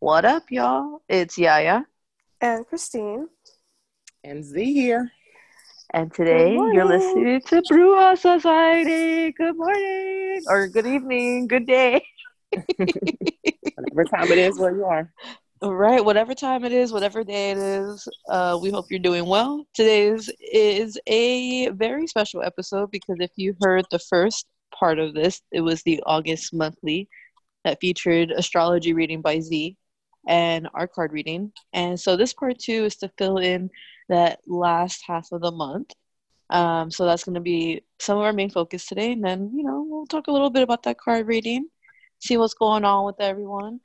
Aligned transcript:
What 0.00 0.24
up, 0.24 0.50
y'all? 0.50 1.00
It's 1.08 1.38
Yaya. 1.38 1.86
And 2.40 2.66
Christine. 2.66 3.28
And 4.22 4.44
Z 4.44 4.72
here. 4.72 5.10
And 5.94 6.12
today 6.12 6.54
you're 6.54 6.84
listening 6.84 7.40
to 7.46 7.62
Bruja 7.62 8.18
Society. 8.18 9.32
Good 9.32 9.56
morning, 9.56 10.42
or 10.48 10.68
good 10.68 10.86
evening, 10.86 11.46
good 11.46 11.66
day. 11.66 12.04
whatever 12.50 14.04
time 14.04 14.32
it 14.32 14.38
is 14.38 14.58
where 14.58 14.76
you 14.76 14.84
are. 14.84 15.10
Right, 15.62 16.04
whatever 16.04 16.34
time 16.34 16.64
it 16.64 16.72
is, 16.72 16.92
whatever 16.92 17.24
day 17.24 17.52
it 17.52 17.58
is, 17.58 18.06
uh, 18.28 18.58
we 18.60 18.70
hope 18.70 18.86
you're 18.90 18.98
doing 18.98 19.24
well. 19.24 19.64
Today's 19.72 20.30
is 20.40 20.98
a 21.06 21.70
very 21.70 22.06
special 22.06 22.42
episode 22.42 22.90
because 22.90 23.16
if 23.20 23.30
you 23.36 23.54
heard 23.62 23.86
the 23.90 24.00
first 24.00 24.46
part 24.78 24.98
of 24.98 25.14
this, 25.14 25.40
it 25.52 25.60
was 25.60 25.82
the 25.82 26.02
August 26.04 26.52
monthly 26.52 27.08
that 27.64 27.78
featured 27.80 28.32
astrology 28.32 28.92
reading 28.92 29.22
by 29.22 29.40
Z 29.40 29.76
and 30.26 30.68
our 30.74 30.86
card 30.86 31.12
reading. 31.12 31.52
And 31.72 31.98
so 31.98 32.16
this 32.16 32.32
part 32.32 32.58
two 32.58 32.84
is 32.84 32.96
to 32.96 33.10
fill 33.18 33.38
in 33.38 33.70
that 34.08 34.40
last 34.46 35.02
half 35.06 35.32
of 35.32 35.40
the 35.40 35.50
month. 35.50 35.92
Um, 36.50 36.90
so 36.90 37.06
that's 37.06 37.24
going 37.24 37.34
to 37.34 37.40
be 37.40 37.82
some 37.98 38.18
of 38.18 38.24
our 38.24 38.32
main 38.32 38.50
focus 38.50 38.86
today. 38.86 39.12
And 39.12 39.24
then, 39.24 39.50
you 39.54 39.64
know, 39.64 39.84
we'll 39.88 40.06
talk 40.06 40.26
a 40.26 40.32
little 40.32 40.50
bit 40.50 40.62
about 40.62 40.82
that 40.84 40.98
card 40.98 41.26
reading, 41.26 41.68
see 42.20 42.36
what's 42.36 42.54
going 42.54 42.84
on 42.84 43.06
with 43.06 43.20
everyone. 43.20 43.80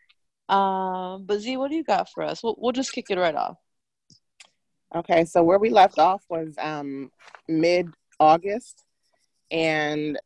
Um, 0.49 1.25
but 1.25 1.39
Z, 1.39 1.57
what 1.57 1.69
do 1.69 1.77
you 1.77 1.83
got 1.83 2.09
for 2.09 2.23
us? 2.23 2.43
We'll, 2.43 2.55
we'll 2.57 2.73
just 2.73 2.91
kick 2.91 3.05
it 3.09 3.17
right 3.17 3.35
off. 3.35 3.57
Okay, 4.95 5.23
so 5.25 5.43
where 5.43 5.59
we 5.59 5.69
left 5.69 5.99
off 5.99 6.23
was 6.29 6.55
um, 6.59 7.11
mid 7.47 7.87
August. 8.19 8.83
And 9.51 10.19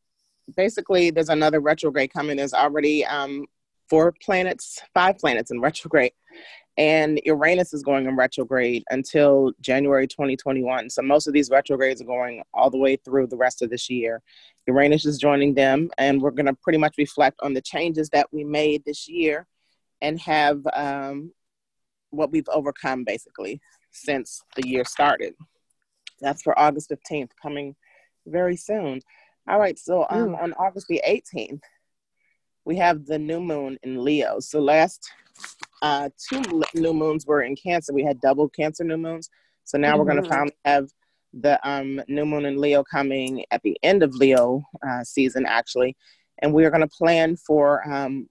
basically, 0.56 1.12
there's 1.12 1.30
another 1.30 1.60
retrograde 1.60 2.14
coming. 2.14 2.38
There's 2.38 2.54
already 2.54 3.06
um, 3.06 3.46
four 3.94 4.12
planets, 4.24 4.82
five 4.96 5.20
planets 5.20 5.52
in 5.52 5.62
retrograde. 5.62 6.14
And 6.78 7.22
Uranus 7.26 7.76
is 7.76 7.84
going 7.84 8.08
in 8.08 8.16
retrograde 8.16 8.84
until 8.90 9.52
January 9.62 10.08
2021. 10.08 10.90
So 10.90 11.04
most 11.04 11.28
of 11.28 11.34
these 11.34 11.52
retrogrades 11.52 12.02
are 12.02 12.06
going 12.06 12.42
all 12.56 12.72
the 12.72 12.80
way 12.80 12.96
through 12.96 13.28
the 13.28 13.38
rest 13.38 13.62
of 13.62 13.70
this 13.70 13.92
year. 13.92 14.24
Uranus 14.66 15.06
is 15.06 15.20
joining 15.20 15.54
them, 15.54 15.92
and 16.00 16.20
we're 16.20 16.32
going 16.32 16.48
to 16.48 16.56
pretty 16.56 16.80
much 16.80 16.96
reflect 16.98 17.40
on 17.44 17.54
the 17.54 17.62
changes 17.62 18.10
that 18.10 18.26
we 18.32 18.44
made 18.44 18.84
this 18.84 19.08
year 19.08 19.46
and 20.02 20.20
have 20.20 20.66
um, 20.74 21.32
what 22.10 22.32
we've 22.32 22.50
overcome 22.50 23.04
basically 23.04 23.62
since 23.92 24.42
the 24.56 24.68
year 24.68 24.86
started. 24.86 25.36
That's 26.20 26.42
for 26.42 26.58
August 26.58 26.90
15th, 26.90 27.30
coming 27.40 27.76
very 28.26 28.58
soon. 28.58 29.02
All 29.48 29.60
right, 29.60 29.78
so 29.78 30.08
um, 30.10 30.34
on 30.34 30.54
August 30.54 30.88
the 30.88 31.04
18th, 31.08 31.62
we 32.66 32.78
have 32.78 33.06
the 33.06 33.20
new 33.20 33.42
moon 33.42 33.78
in 33.84 34.04
Leo. 34.04 34.40
So 34.40 34.60
last 34.60 35.12
uh, 35.82 36.10
two 36.30 36.64
new 36.74 36.94
moons 36.94 37.26
were 37.26 37.42
in 37.42 37.56
Cancer. 37.56 37.94
We 37.94 38.04
had 38.04 38.22
double 38.22 38.50
Cancer 38.50 38.84
new 38.84 38.98
moons. 38.98 39.30
So 39.64 39.78
now 39.78 39.92
mm-hmm. 39.92 40.00
we're 40.00 40.12
going 40.12 40.24
to 40.24 40.30
finally 40.30 40.58
have 40.66 40.90
the 41.34 41.60
um, 41.68 42.02
new 42.08 42.26
moon 42.26 42.46
in 42.46 42.60
Leo 42.60 42.84
coming 42.84 43.44
at 43.52 43.62
the 43.64 43.78
end 43.84 44.04
of 44.04 44.14
Leo 44.14 44.64
uh, 44.88 45.04
season, 45.04 45.46
actually. 45.46 45.96
And 46.40 46.54
we 46.54 46.66
are 46.66 46.70
going 46.70 46.82
to 46.82 46.88
plan 46.88 47.36
for 47.36 47.88
um, 47.92 48.30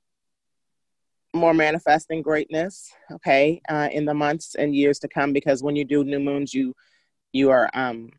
more 1.35 1.55
manifesting 1.55 2.23
greatness, 2.23 2.93
okay, 3.11 3.61
uh, 3.69 3.89
in 3.91 4.05
the 4.05 4.15
months 4.15 4.55
and 4.55 4.75
years 4.75 4.99
to 5.01 5.09
come. 5.09 5.33
Because 5.33 5.63
when 5.63 5.77
you 5.77 5.85
do 5.85 6.05
new 6.05 6.21
moons, 6.21 6.55
you 6.55 6.75
you 7.33 7.51
are 7.51 7.71
um, 7.75 8.11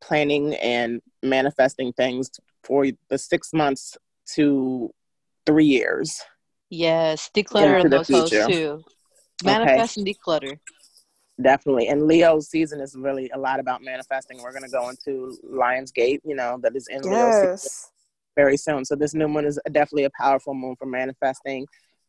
planning 0.00 0.54
and 0.56 1.00
manifesting 1.22 1.92
things 1.92 2.30
for 2.64 2.86
the 3.08 3.18
six 3.18 3.52
months 3.52 3.96
to 4.34 4.90
three 5.46 5.66
years. 5.66 6.20
Yes, 6.70 7.30
declutter 7.34 7.84
in 7.84 7.90
those 7.90 8.06
future. 8.06 8.46
too. 8.46 8.84
Manifest 9.44 9.98
okay. 9.98 10.10
and 10.10 10.16
declutter. 10.16 10.58
Definitely. 11.40 11.88
And 11.88 12.06
Leo's 12.06 12.48
season 12.48 12.80
is 12.80 12.94
really 12.96 13.30
a 13.30 13.38
lot 13.38 13.60
about 13.60 13.82
manifesting. 13.82 14.40
We're 14.42 14.52
going 14.52 14.64
to 14.64 14.70
go 14.70 14.88
into 14.88 15.36
Lionsgate, 15.44 16.20
you 16.24 16.34
know, 16.36 16.58
that 16.62 16.76
is 16.76 16.88
in 16.88 17.02
yes. 17.02 17.12
Leo 17.12 17.56
season 17.56 17.92
very 18.36 18.56
soon. 18.56 18.84
So 18.84 18.94
this 18.94 19.14
new 19.14 19.28
moon 19.28 19.44
is 19.44 19.58
definitely 19.66 20.04
a 20.04 20.10
powerful 20.18 20.54
moon 20.54 20.76
for 20.76 20.86
manifesting. 20.86 21.66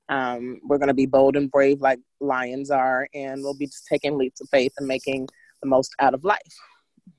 Um, 0.10 0.60
we're 0.64 0.78
going 0.78 0.90
to 0.90 0.94
be 0.94 1.06
bold 1.06 1.36
and 1.36 1.50
brave 1.50 1.82
like 1.82 2.00
lions 2.20 2.72
are, 2.72 3.08
and 3.14 3.42
we'll 3.42 3.58
be 3.58 3.68
just 3.68 3.88
taking 3.88 4.18
leaps 4.18 4.42
of 4.42 4.50
faith 4.50 4.74
and 4.78 4.88
making 4.88 5.28
the 5.62 5.70
most 5.70 5.94
out 6.00 6.14
of 6.14 6.24
life. 6.24 6.40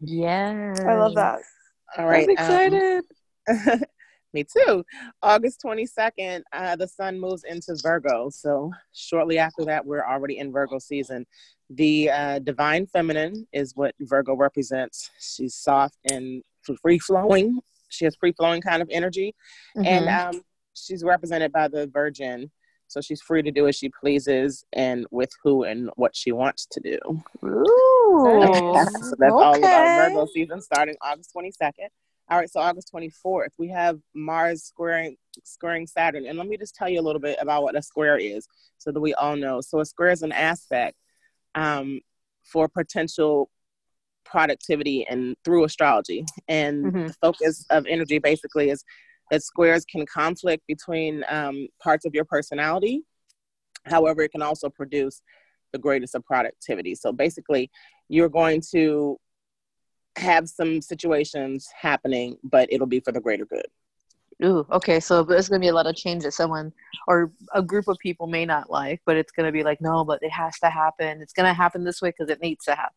Yeah, 0.01 0.75
I 0.87 0.95
love 0.95 1.15
that. 1.15 1.41
All 1.97 2.07
right, 2.07 2.25
I'm 2.25 2.31
excited. 2.31 3.05
Um, 3.49 3.83
Me 4.35 4.45
too. 4.45 4.85
August 5.23 5.63
22nd, 5.65 6.43
uh, 6.53 6.75
the 6.75 6.89
sun 6.89 7.21
moves 7.21 7.45
into 7.45 7.77
Virgo. 7.81 8.29
So 8.31 8.73
shortly 8.93 9.39
after 9.39 9.65
that, 9.65 9.87
we're 9.87 10.05
already 10.05 10.39
in 10.39 10.53
Virgo 10.53 10.81
season. 10.81 11.25
The 11.71 12.11
uh, 12.11 12.39
divine 12.41 12.87
feminine 12.87 13.47
is 13.53 13.77
what 13.77 13.95
Virgo 14.01 14.35
represents. 14.35 15.11
She's 15.21 15.55
soft 15.55 15.97
and 16.11 16.43
free 16.83 16.99
flowing. 16.99 17.61
She 17.89 18.05
has 18.07 18.17
free 18.17 18.33
flowing 18.33 18.61
kind 18.61 18.83
of 18.83 18.89
energy. 18.91 19.37
Mm-hmm. 19.77 19.87
And 19.87 20.09
um, 20.09 20.43
she's 20.75 21.05
represented 21.05 21.53
by 21.53 21.69
the 21.69 21.87
Virgin. 21.87 22.51
So 22.89 23.01
she's 23.01 23.23
free 23.23 23.43
to 23.43 23.53
do 23.53 23.69
as 23.69 23.77
she 23.77 23.89
pleases 23.89 24.65
and 24.73 25.07
with 25.13 25.31
who 25.45 25.63
and 25.63 25.91
what 25.95 26.15
she 26.15 26.33
wants 26.33 26.67
to 26.73 26.81
do. 26.81 26.99
Ooh, 27.45 27.65
so 29.01 29.15
that's 29.19 29.33
okay. 29.33 29.33
all 29.33 29.57
about 29.57 30.09
Virgo 30.09 30.27
season 30.27 30.61
starting 30.61 30.97
August 31.01 31.33
22nd. 31.37 31.89
All 32.31 32.39
right, 32.39 32.51
so 32.51 32.61
August 32.61 32.91
24th, 32.95 33.51
we 33.59 33.69
have 33.69 33.99
Mars 34.15 34.63
squaring 34.65 35.17
squaring 35.43 35.87
Saturn. 35.87 36.27
And 36.27 36.39
let 36.39 36.47
me 36.47 36.57
just 36.57 36.75
tell 36.75 36.89
you 36.89 37.01
a 37.01 37.03
little 37.03 37.21
bit 37.21 37.37
about 37.41 37.63
what 37.63 37.77
a 37.77 37.83
square 37.83 38.17
is 38.17 38.47
so 38.79 38.93
that 38.93 39.01
we 39.01 39.13
all 39.15 39.37
know. 39.37 39.61
So 39.61 39.81
a 39.81 39.85
square 39.85 40.11
is 40.11 40.23
an 40.23 40.33
aspect 40.33 40.97
um, 41.55 42.01
for 42.43 42.69
potential 42.69 43.51
productivity 44.25 45.07
and 45.09 45.37
through 45.45 45.65
astrology. 45.65 46.25
And 46.49 46.87
mm-hmm. 46.87 47.07
the 47.09 47.15
focus 47.21 47.67
of 47.71 47.87
energy 47.87 48.19
basically 48.19 48.71
is 48.71 48.85
that 49.31 49.43
squares 49.43 49.85
can 49.85 50.07
conflict 50.07 50.65
between 50.67 51.25
um, 51.29 51.69
parts 51.83 52.07
of 52.07 52.15
your 52.15 52.25
personality. 52.25 53.03
However, 53.85 54.23
it 54.23 54.33
can 54.33 54.43
also 54.43 54.71
produce 54.71 55.21
the 55.73 55.79
greatest 55.79 56.15
of 56.15 56.25
productivity. 56.25 56.95
So 56.95 57.13
basically, 57.13 57.71
you're 58.09 58.29
going 58.29 58.63
to 58.73 59.19
have 60.17 60.49
some 60.49 60.81
situations 60.81 61.69
happening, 61.79 62.37
but 62.45 62.73
it'll 62.73 62.87
be 62.87 63.01
for 63.01 63.13
the 63.13 63.21
greater 63.21 63.45
good. 63.45 63.67
Ooh, 64.45 64.67
okay. 64.73 65.01
So 65.01 65.23
there's 65.23 65.49
gonna 65.49 65.61
be 65.61 65.69
a 65.69 65.75
lot 65.75 65.87
of 65.87 65.95
change 65.95 66.25
that 66.25 66.33
someone 66.33 66.73
or 67.07 67.33
a 67.55 67.63
group 67.63 67.89
of 67.89 67.99
people 67.99 68.27
may 68.27 68.45
not 68.45 68.71
like, 68.71 69.01
but 69.07 69.17
it's 69.17 69.33
gonna 69.33 69.53
be 69.53 69.63
like, 69.63 69.81
no, 69.81 70.05
but 70.05 70.23
it 70.23 70.33
has 70.33 70.59
to 70.61 70.71
happen. 70.71 71.21
It's 71.21 71.33
gonna 71.33 71.55
happen 71.55 71.85
this 71.85 72.03
way 72.03 72.11
because 72.11 72.31
it 72.31 72.41
needs 72.43 72.65
to 72.65 72.75
happen. 72.75 72.95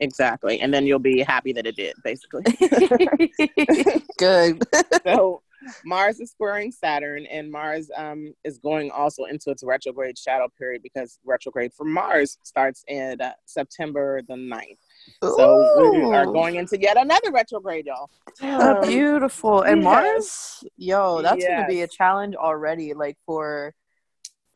Exactly, 0.00 0.60
and 0.60 0.74
then 0.74 0.84
you'll 0.84 0.98
be 0.98 1.20
happy 1.20 1.52
that 1.52 1.66
it 1.66 1.76
did. 1.76 1.94
Basically, 2.02 2.42
good. 4.18 4.60
so 5.04 5.42
Mars 5.84 6.18
is 6.18 6.30
squaring 6.30 6.72
Saturn, 6.72 7.26
and 7.26 7.50
Mars 7.50 7.90
um, 7.96 8.34
is 8.42 8.58
going 8.58 8.90
also 8.90 9.24
into 9.24 9.50
its 9.50 9.62
retrograde 9.62 10.18
shadow 10.18 10.48
period 10.58 10.82
because 10.82 11.18
retrograde 11.24 11.72
for 11.72 11.84
Mars 11.84 12.38
starts 12.42 12.84
in 12.88 13.20
uh, 13.20 13.32
September 13.46 14.22
the 14.26 14.34
9th. 14.34 14.78
So 15.22 15.92
we 15.92 16.02
are 16.12 16.26
going 16.26 16.56
into 16.56 16.80
yet 16.80 16.96
another 16.96 17.30
retrograde, 17.30 17.86
y'all. 17.86 18.10
Oh, 18.42 18.82
beautiful. 18.82 19.62
And 19.62 19.82
yes. 19.82 19.84
Mars, 19.84 20.64
yo, 20.76 21.22
that's 21.22 21.40
yes. 21.40 21.48
gonna 21.48 21.68
be 21.68 21.82
a 21.82 21.88
challenge 21.88 22.34
already, 22.34 22.92
like 22.92 23.16
for 23.24 23.74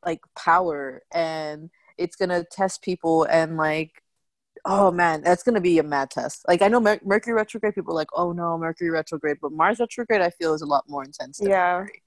like 0.06 0.20
power 0.36 1.02
and 1.12 1.68
it's 1.98 2.16
gonna 2.16 2.44
test 2.50 2.80
people 2.80 3.24
and 3.24 3.56
like 3.56 4.02
oh 4.64 4.90
man 4.90 5.20
that's 5.22 5.42
gonna 5.42 5.60
be 5.60 5.78
a 5.78 5.82
mad 5.82 6.10
test 6.10 6.44
like 6.48 6.62
i 6.62 6.68
know 6.68 6.80
Mer- 6.80 7.00
mercury 7.04 7.34
retrograde 7.34 7.74
people 7.74 7.92
are 7.92 7.96
like 7.96 8.08
oh 8.14 8.32
no 8.32 8.56
mercury 8.56 8.90
retrograde 8.90 9.38
but 9.42 9.52
mars 9.52 9.80
retrograde 9.80 10.22
i 10.22 10.30
feel 10.30 10.54
is 10.54 10.62
a 10.62 10.66
lot 10.66 10.84
more 10.88 11.04
intense 11.04 11.40
yeah 11.42 11.78
mercury. 11.80 12.02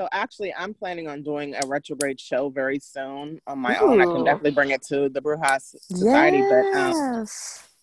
So 0.00 0.08
actually 0.12 0.54
i'm 0.54 0.72
planning 0.72 1.08
on 1.08 1.22
doing 1.22 1.54
a 1.62 1.66
retrograde 1.66 2.18
show 2.18 2.48
very 2.48 2.78
soon 2.78 3.38
on 3.46 3.58
my 3.58 3.76
Ooh. 3.76 3.90
own 3.90 4.00
i 4.00 4.06
can 4.06 4.24
definitely 4.24 4.50
bring 4.52 4.70
it 4.70 4.80
to 4.82 5.10
the 5.10 5.20
brujas 5.20 5.74
society 5.82 6.38
yes. 6.38 6.48
but 6.72 6.80
um, 6.80 7.26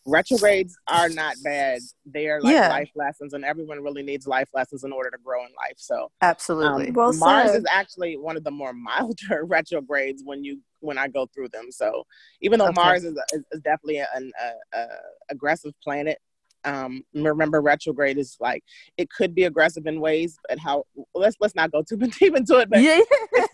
retrogrades 0.08 0.76
are 0.88 1.10
not 1.10 1.36
bad. 1.44 1.82
They 2.06 2.28
are 2.28 2.42
like 2.42 2.54
yeah. 2.54 2.70
life 2.70 2.90
lessons, 2.96 3.34
and 3.34 3.44
everyone 3.44 3.84
really 3.84 4.02
needs 4.02 4.26
life 4.26 4.50
lessons 4.54 4.84
in 4.84 4.92
order 4.92 5.12
to 5.12 5.18
grow 5.24 5.42
in 5.42 5.50
life. 5.50 5.76
So 5.78 6.10
absolutely, 6.22 6.88
um, 6.88 6.94
well 6.94 7.14
Mars 7.14 7.52
said. 7.52 7.60
is 7.60 7.66
actually 7.70 8.18
one 8.18 8.38
of 8.38 8.44
the 8.44 8.52
more 8.52 8.74
milder 8.90 9.44
retrogrades 9.44 10.24
when 10.26 10.44
you 10.44 10.62
when 10.80 10.98
I 10.98 11.08
go 11.08 11.28
through 11.28 11.50
them. 11.50 11.72
So 11.72 12.06
even 12.42 12.60
though 12.60 12.70
okay. 12.70 12.82
Mars 12.82 13.04
is, 13.04 13.18
is, 13.34 13.44
is 13.52 13.62
definitely 13.62 13.98
an 14.16 14.32
a, 14.42 14.78
a 14.78 14.88
aggressive 15.30 15.74
planet, 15.84 16.18
um, 16.64 17.04
remember 17.14 17.62
retrograde 17.62 18.18
is 18.18 18.38
like 18.40 18.64
it 18.98 19.10
could 19.10 19.34
be 19.34 19.44
aggressive 19.46 19.86
in 19.86 20.00
ways, 20.00 20.38
but 20.48 20.60
how 20.60 20.84
let's 21.14 21.38
let's 21.40 21.56
not 21.56 21.72
go 21.72 21.82
too 21.82 21.98
deep 22.20 22.36
into 22.36 22.58
it. 22.58 22.70
But 22.70 22.82
yeah, 22.82 23.00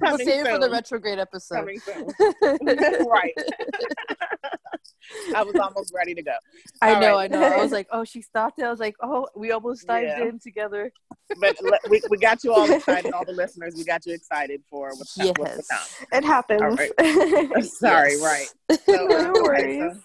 we'll 0.02 0.18
save 0.18 0.46
it 0.46 0.52
for 0.52 0.60
the 0.60 0.70
retrograde 0.70 1.20
episode. 1.20 1.66
right. 3.08 3.34
I 5.36 5.44
was 5.44 5.56
almost 5.56 5.94
ready 5.94 6.14
to 6.16 6.24
go. 6.24 6.34
I 6.82 6.94
All 6.94 7.02
know, 7.02 7.16
right. 7.16 7.32
I 7.32 7.36
know. 7.36 7.44
I 7.44 7.58
was 7.58 7.72
like, 7.72 7.88
oh, 7.92 8.04
she 8.06 8.22
stopped 8.22 8.60
it. 8.60 8.64
I 8.64 8.72
was 8.72 8.80
like, 8.80 8.96
oh, 9.02 9.28
we 9.36 9.52
almost 9.52 9.86
dived 9.86 10.08
yeah. 10.08 10.24
in 10.24 10.40
together. 10.40 10.92
but 11.40 11.58
we, 11.90 12.02
we 12.10 12.18
got 12.18 12.44
you 12.44 12.54
all 12.54 12.72
excited, 12.72 13.12
all 13.14 13.26
the 13.26 13.34
listeners. 13.34 13.76
We 13.78 13.84
got 13.84 14.06
you 14.06 14.14
excited 14.14 14.62
for 14.70 14.90
what's, 14.96 15.18
yes. 15.18 15.34
what's 15.38 15.68
to 15.68 15.74
come. 15.74 16.08
It 16.20 16.24
happens. 16.24 16.80
Right. 16.80 17.64
Sorry, 17.66 18.20
right. 18.22 18.48
So, 18.86 19.08
no 19.08 19.34
worries. 19.36 19.94
So, 19.94 20.02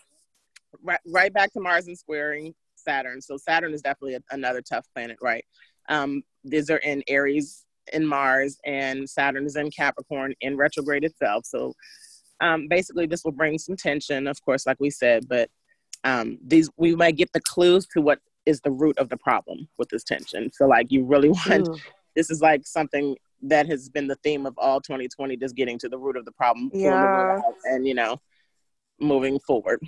right, 0.83 1.01
right 1.06 1.33
back 1.33 1.53
to 1.53 1.61
Mars 1.61 1.87
and 1.87 1.97
squaring 1.97 2.55
Saturn. 2.88 3.20
So 3.20 3.37
Saturn 3.37 3.75
is 3.75 3.82
definitely 3.82 4.14
a, 4.14 4.20
another 4.31 4.62
tough 4.62 4.87
planet, 4.94 5.19
right? 5.20 5.44
Um, 5.88 6.23
these 6.44 6.70
are 6.70 6.79
in 6.79 7.02
Aries 7.08 7.64
in 7.93 8.06
Mars, 8.06 8.58
and 8.64 9.08
Saturn 9.08 9.46
is 9.46 9.56
in 9.56 9.70
Capricorn 9.70 10.35
in 10.40 10.56
retrograde 10.56 11.05
itself. 11.05 11.44
So 11.46 11.75
um, 12.40 12.69
basically, 12.69 13.06
this 13.06 13.25
will 13.25 13.32
bring 13.32 13.58
some 13.58 13.76
tension, 13.76 14.26
of 14.26 14.40
course, 14.43 14.67
like 14.67 14.79
we 14.81 14.90
said, 14.90 15.29
but 15.29 15.50
um, 16.05 16.38
these 16.46 16.70
we 16.76 16.94
might 16.94 17.17
get 17.17 17.32
the 17.32 17.40
clues 17.40 17.87
to 17.88 18.00
what 18.00 18.20
is 18.46 18.61
the 18.61 18.70
root 18.70 18.96
of 18.99 19.08
the 19.08 19.17
problem 19.17 19.69
with 19.76 19.88
this 19.88 20.05
tension. 20.05 20.50
So, 20.52 20.67
like, 20.67 20.91
you 20.91 21.05
really 21.05 21.29
want 21.46 21.69
Ooh. 21.69 21.76
this 22.14 22.31
is 22.31 22.41
like 22.41 22.67
something 22.67 23.17
that 23.43 23.67
has 23.67 23.88
been 23.88 24.06
the 24.06 24.17
theme 24.17 24.46
of 24.46 24.55
all 24.58 24.81
2020, 24.81 25.37
just 25.37 25.56
getting 25.56 25.79
to 25.79 25.88
the 25.88 25.99
root 25.99 26.17
of 26.17 26.25
the 26.25 26.32
problem, 26.32 26.70
yeah. 26.73 27.41
and 27.64 27.87
you 27.87 27.94
know, 27.94 28.20
moving 29.00 29.38
forward. 29.41 29.81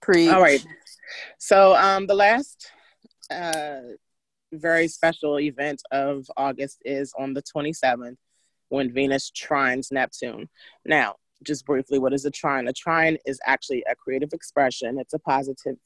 Pre. 0.00 0.28
All 0.28 0.40
right. 0.40 0.64
So, 1.38 1.74
um, 1.74 2.06
the 2.06 2.14
last 2.14 2.70
uh, 3.30 3.80
very 4.52 4.88
special 4.88 5.38
event 5.40 5.82
of 5.90 6.26
August 6.36 6.78
is 6.84 7.12
on 7.18 7.34
the 7.34 7.42
27th 7.42 8.16
when 8.68 8.92
Venus 8.92 9.30
trines 9.30 9.92
Neptune. 9.92 10.48
Now, 10.84 11.16
just 11.44 11.64
briefly, 11.64 11.98
what 11.98 12.12
is 12.12 12.24
a 12.24 12.30
trine? 12.30 12.68
A 12.68 12.72
trine 12.72 13.16
is 13.26 13.40
actually 13.46 13.84
a 13.90 13.94
creative 13.94 14.32
expression. 14.32 14.98
It's 14.98 15.14
a 15.14 15.18
positive 15.18 15.76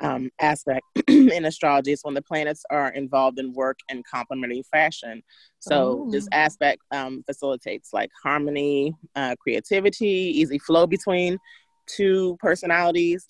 um, 0.00 0.30
aspect 0.40 0.84
in 1.08 1.44
astrology. 1.44 1.92
It's 1.92 2.04
when 2.04 2.14
the 2.14 2.22
planets 2.22 2.64
are 2.70 2.90
involved 2.90 3.38
in 3.38 3.52
work 3.52 3.78
in 3.88 4.02
complementary 4.10 4.62
fashion. 4.70 5.22
So 5.58 6.04
oh. 6.06 6.10
this 6.10 6.28
aspect 6.32 6.82
um, 6.90 7.22
facilitates 7.26 7.92
like 7.92 8.10
harmony, 8.22 8.94
uh, 9.14 9.36
creativity, 9.40 10.06
easy 10.06 10.58
flow 10.58 10.86
between 10.86 11.38
two 11.86 12.36
personalities. 12.40 13.26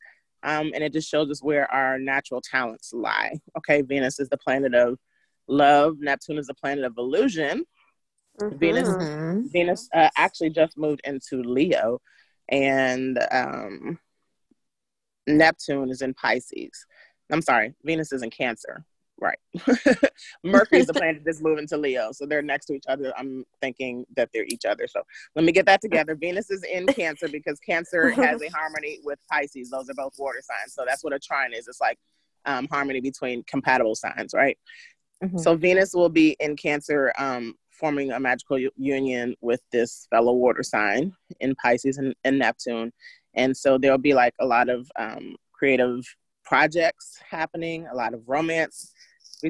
Um, 0.47 0.71
and 0.75 0.85
it 0.85 0.93
just 0.93 1.11
shows 1.11 1.29
us 1.29 1.43
where 1.43 1.71
our 1.73 1.99
natural 1.99 2.41
talents 2.41 2.93
lie. 2.95 3.41
Okay, 3.59 3.83
Venus 3.83 4.21
is 4.21 4.29
the 4.29 4.39
planet 4.39 4.75
of 4.75 4.97
love. 5.49 5.97
Neptune 5.99 6.39
is 6.39 6.47
the 6.47 6.55
planet 6.55 6.85
of 6.85 6.95
illusion. 6.97 7.65
Mm-hmm. 8.41 8.59
Venus. 8.59 9.51
Venus 9.53 9.89
uh, 9.93 10.09
actually 10.17 10.51
just 10.51 10.79
moved 10.79 11.01
into 11.05 11.43
Leo, 11.43 12.01
and 12.49 13.19
um, 13.33 13.99
Neptune 15.27 15.91
is 15.91 16.01
in 16.01 16.15
Pisces. 16.15 16.87
I'm 17.31 17.43
sorry, 17.43 17.75
Venus 17.83 18.13
is 18.13 18.23
in 18.23 18.31
Cancer. 18.31 18.85
Right. 19.19 19.39
Mercury 20.45 20.81
is 20.81 20.87
the 20.87 20.93
planet 20.95 21.23
that's 21.25 21.41
moving 21.41 21.67
to 21.69 21.77
Leo. 21.79 22.13
So 22.13 22.27
they're 22.27 22.43
next 22.43 22.67
to 22.67 22.75
each 22.75 22.85
other. 22.87 23.15
I'm 23.17 23.45
thinking 23.63 24.05
that 24.15 24.29
they're 24.35 24.45
each 24.45 24.67
other. 24.67 24.87
So 24.87 25.03
let 25.35 25.45
me 25.45 25.53
get 25.53 25.65
that 25.67 25.81
together. 25.81 26.15
Venus 26.15 26.51
is 26.51 26.63
in 26.65 26.87
Cancer 26.87 27.29
because 27.29 27.59
Cancer 27.61 28.11
has 28.11 28.43
a 28.43 28.49
harmony 28.49 29.01
with 29.03 29.19
Pisces. 29.31 29.71
Those 29.71 29.89
are 29.89 29.95
both 29.95 30.15
water 30.19 30.43
signs. 30.43 30.75
So 30.75 30.85
that's 30.87 31.03
what 31.03 31.15
a 31.15 31.19
trine 31.19 31.55
is. 31.55 31.67
It's 31.67 31.81
like 31.81 31.99
um, 32.45 32.69
harmony 32.71 33.01
between 33.01 33.43
compatible 33.45 33.95
signs, 33.95 34.35
right? 34.35 34.59
Mm-hmm. 35.25 35.39
So 35.39 35.57
Venus 35.57 35.95
will 35.95 36.11
be 36.11 36.37
in 36.41 36.57
Cancer 36.57 37.13
um, 37.19 37.55
forming 37.71 38.13
a 38.13 38.21
magical 38.21 38.59
union 38.77 39.35
with 39.41 39.61
this 39.73 40.07
fellow 40.11 40.33
water 40.33 40.63
sign 40.63 41.13
in 41.41 41.55
Pisces 41.55 41.99
and, 41.99 42.15
and 42.25 42.39
Neptune. 42.39 42.93
And 43.35 43.57
so 43.57 43.79
there'll 43.79 43.99
be 43.99 44.15
like 44.15 44.35
a 44.41 44.47
lot 44.47 44.69
of 44.69 44.91
um, 44.99 45.37
creative 45.53 46.05
projects 46.45 47.19
happening, 47.29 47.87
a 47.91 47.95
lot 47.95 48.15
of 48.15 48.23
romance 48.27 48.93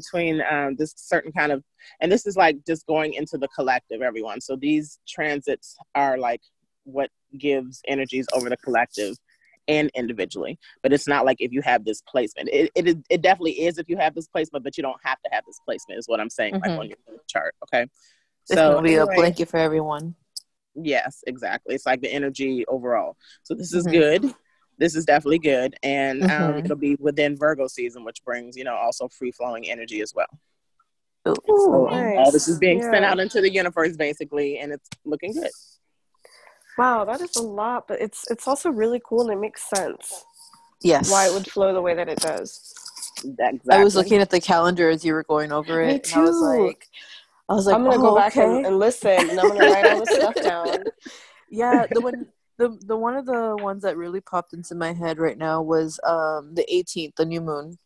between 0.01 0.43
um, 0.51 0.77
this 0.77 0.93
certain 0.97 1.33
kind 1.33 1.53
of, 1.53 1.63
and 2.01 2.11
this 2.13 2.27
is 2.27 2.37
like 2.37 2.57
just 2.67 2.87
going 2.87 3.15
into 3.15 3.39
the 3.39 3.49
collective, 3.49 4.03
everyone. 4.03 4.41
So 4.41 4.57
these 4.57 4.99
transits 5.09 5.77
are 5.95 6.19
like 6.19 6.43
what 6.85 7.11
gives 7.39 7.81
energies 7.87 8.27
over 8.35 8.49
the 8.49 8.57
collective 8.59 9.17
and 9.69 9.91
individually. 9.95 10.59
But 10.83 10.93
it's 10.93 11.09
not 11.09 11.25
like 11.25 11.39
if 11.41 11.53
you 11.53 11.63
have 11.63 11.85
this 11.85 12.03
placement. 12.03 12.49
It, 12.53 12.71
it, 12.75 12.99
it 13.09 13.23
definitely 13.23 13.65
is 13.67 13.79
if 13.79 13.89
you 13.89 13.97
have 13.97 14.15
this 14.15 14.29
placement, 14.29 14.65
but 14.65 14.77
you 14.77 14.83
don't 14.83 15.01
have 15.03 15.21
to 15.23 15.31
have 15.33 15.45
this 15.47 15.61
placement, 15.65 15.99
is 15.99 16.09
what 16.09 16.21
I'm 16.21 16.31
saying, 16.31 16.55
mm-hmm. 16.55 16.71
like 16.71 16.81
on 16.81 16.89
your 16.89 16.99
chart. 17.27 17.55
Okay. 17.65 17.83
It's 17.83 18.55
so, 18.55 18.75
gonna 18.75 18.83
be 18.83 18.97
anyway, 18.97 19.15
a 19.15 19.17
blanket 19.17 19.49
for 19.49 19.59
everyone. 19.59 20.15
Yes, 20.75 21.25
exactly. 21.27 21.75
It's 21.75 21.87
like 21.87 22.01
the 22.01 22.13
energy 22.13 22.65
overall. 22.67 23.17
So 23.43 23.55
this 23.55 23.73
is 23.73 23.87
mm-hmm. 23.87 24.27
good. 24.27 24.35
This 24.79 24.95
is 24.95 25.05
definitely 25.05 25.39
good, 25.39 25.75
and 25.83 26.23
um, 26.25 26.29
mm-hmm. 26.29 26.59
it'll 26.59 26.77
be 26.77 26.97
within 27.01 27.37
Virgo 27.37 27.67
season, 27.67 28.05
which 28.05 28.23
brings 28.25 28.57
you 28.57 28.65
know 28.65 28.75
also 28.75 29.09
free 29.09 29.33
flowing 29.33 29.69
energy 29.69 30.01
as 30.01 30.13
well. 30.15 30.27
Ooh, 31.29 31.35
so 31.47 31.89
nice. 31.91 32.19
all 32.19 32.31
this 32.31 32.47
is 32.47 32.59
being 32.59 32.79
yeah. 32.79 32.91
sent 32.91 33.05
out 33.05 33.19
into 33.19 33.41
the 33.41 33.51
universe 33.51 33.97
basically, 33.97 34.59
and 34.59 34.73
it's 34.73 34.89
looking 35.05 35.33
good. 35.33 35.51
Wow, 36.79 37.05
that 37.05 37.21
is 37.21 37.37
a 37.37 37.43
lot, 37.43 37.89
but 37.89 38.01
it's 38.01 38.31
it's 38.31 38.47
also 38.47 38.71
really 38.71 39.01
cool 39.05 39.23
and 39.23 39.33
it 39.33 39.41
makes 39.41 39.69
sense. 39.69 40.25
Yes, 40.83 41.11
why 41.11 41.27
it 41.27 41.33
would 41.33 41.51
flow 41.51 41.73
the 41.73 41.81
way 41.81 41.95
that 41.95 42.09
it 42.09 42.19
does. 42.19 42.75
Exactly. 43.25 43.61
I 43.71 43.83
was 43.83 43.97
looking 43.97 44.21
at 44.21 44.31
the 44.31 44.41
calendar 44.41 44.91
as 44.91 45.05
you 45.05 45.15
were 45.15 45.25
going 45.25 45.53
over 45.53 45.81
it. 45.81 45.87
Me 45.87 45.99
too. 45.99 46.21
I 46.21 46.23
was 46.23 46.37
like, 46.37 46.87
I 47.49 47.55
was 47.55 47.67
like, 47.67 47.75
I'm 47.77 47.85
gonna 47.85 47.97
oh, 47.97 48.11
go 48.11 48.17
back 48.17 48.37
okay. 48.37 48.45
and, 48.45 48.67
and, 48.67 48.79
listen, 48.79 49.31
and 49.31 49.41
I'm 49.41 49.49
gonna 49.49 49.71
write 49.71 49.87
all 49.87 50.01
the 50.01 50.07
stuff 50.07 50.35
down. 50.35 50.85
Yeah, 51.49 51.87
the 51.89 52.01
one, 52.01 52.27
the 52.59 52.77
the 52.87 52.97
one 52.97 53.17
of 53.17 53.27
the 53.27 53.57
ones 53.61 53.83
that 53.83 53.97
really 53.97 54.21
popped 54.21 54.53
into 54.53 54.75
my 54.75 54.93
head 54.93 55.19
right 55.19 55.39
now 55.39 55.63
was 55.63 56.01
um 56.07 56.55
the 56.55 56.67
18th, 56.73 57.15
the 57.17 57.25
new 57.25 57.41
moon, 57.41 57.79